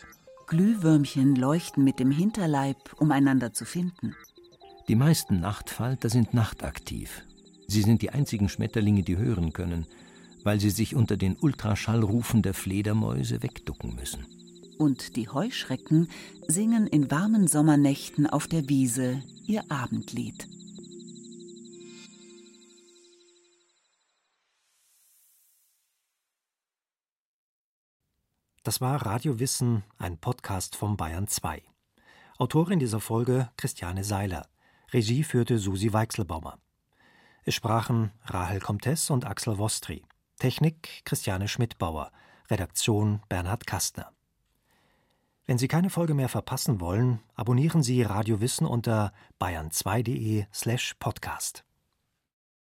Glühwürmchen 0.48 1.36
leuchten 1.36 1.84
mit 1.84 2.00
dem 2.00 2.12
Hinterleib, 2.12 2.78
um 2.98 3.12
einander 3.12 3.54
zu 3.54 3.66
finden. 3.66 4.16
Die 4.88 4.96
meisten 4.96 5.40
Nachtfalter 5.40 6.10
sind 6.10 6.34
nachtaktiv. 6.34 7.24
Sie 7.68 7.82
sind 7.82 8.02
die 8.02 8.10
einzigen 8.10 8.50
Schmetterlinge, 8.50 9.04
die 9.04 9.18
hören 9.18 9.54
können, 9.54 9.88
weil 10.44 10.60
sie 10.60 10.70
sich 10.70 10.96
unter 10.96 11.18
den 11.18 11.36
Ultraschallrufen 11.38 12.42
der 12.42 12.54
Fledermäuse 12.54 13.44
wegducken 13.44 13.96
müssen. 13.96 14.26
Und 14.78 15.16
die 15.16 15.30
Heuschrecken 15.30 16.10
singen 16.48 16.88
in 16.88 17.10
warmen 17.10 17.48
Sommernächten 17.48 18.28
auf 18.28 18.48
der 18.48 18.68
Wiese 18.70 19.22
ihr 19.46 19.64
Abendlied. 19.70 20.48
Das 28.64 28.80
war 28.80 29.06
Radio 29.06 29.40
Wissen, 29.40 29.84
ein 29.98 30.18
Podcast 30.18 30.78
vom 30.78 30.96
Bayern 30.96 31.28
2. 31.28 31.62
Autorin 32.38 32.80
dieser 32.80 33.02
Folge 33.02 33.50
Christiane 33.58 34.06
Seiler. 34.06 34.48
Regie 34.94 35.24
führte 35.24 35.60
Susi 35.60 35.92
Weichselbaumer. 35.92 36.60
Es 37.44 37.56
sprachen 37.56 38.12
Rahel 38.24 38.62
Comtes 38.62 39.10
und 39.10 39.26
Axel 39.26 39.58
Wostri. 39.58 40.06
Technik 40.38 41.04
Christiane 41.06 41.48
Schmidbauer. 41.48 42.12
Redaktion 42.50 43.22
Bernhard 43.30 43.66
Kastner. 43.66 44.12
Wenn 45.46 45.58
Sie 45.58 45.68
keine 45.68 45.90
Folge 45.90 46.14
mehr 46.14 46.30
verpassen 46.30 46.80
wollen, 46.80 47.20
abonnieren 47.36 47.84
Sie 47.84 48.02
Radio 48.04 48.40
Wissen 48.42 48.66
unter 48.66 49.12
bayern2.de 49.42 50.46
slash 50.54 50.94
podcast. 51.00 51.66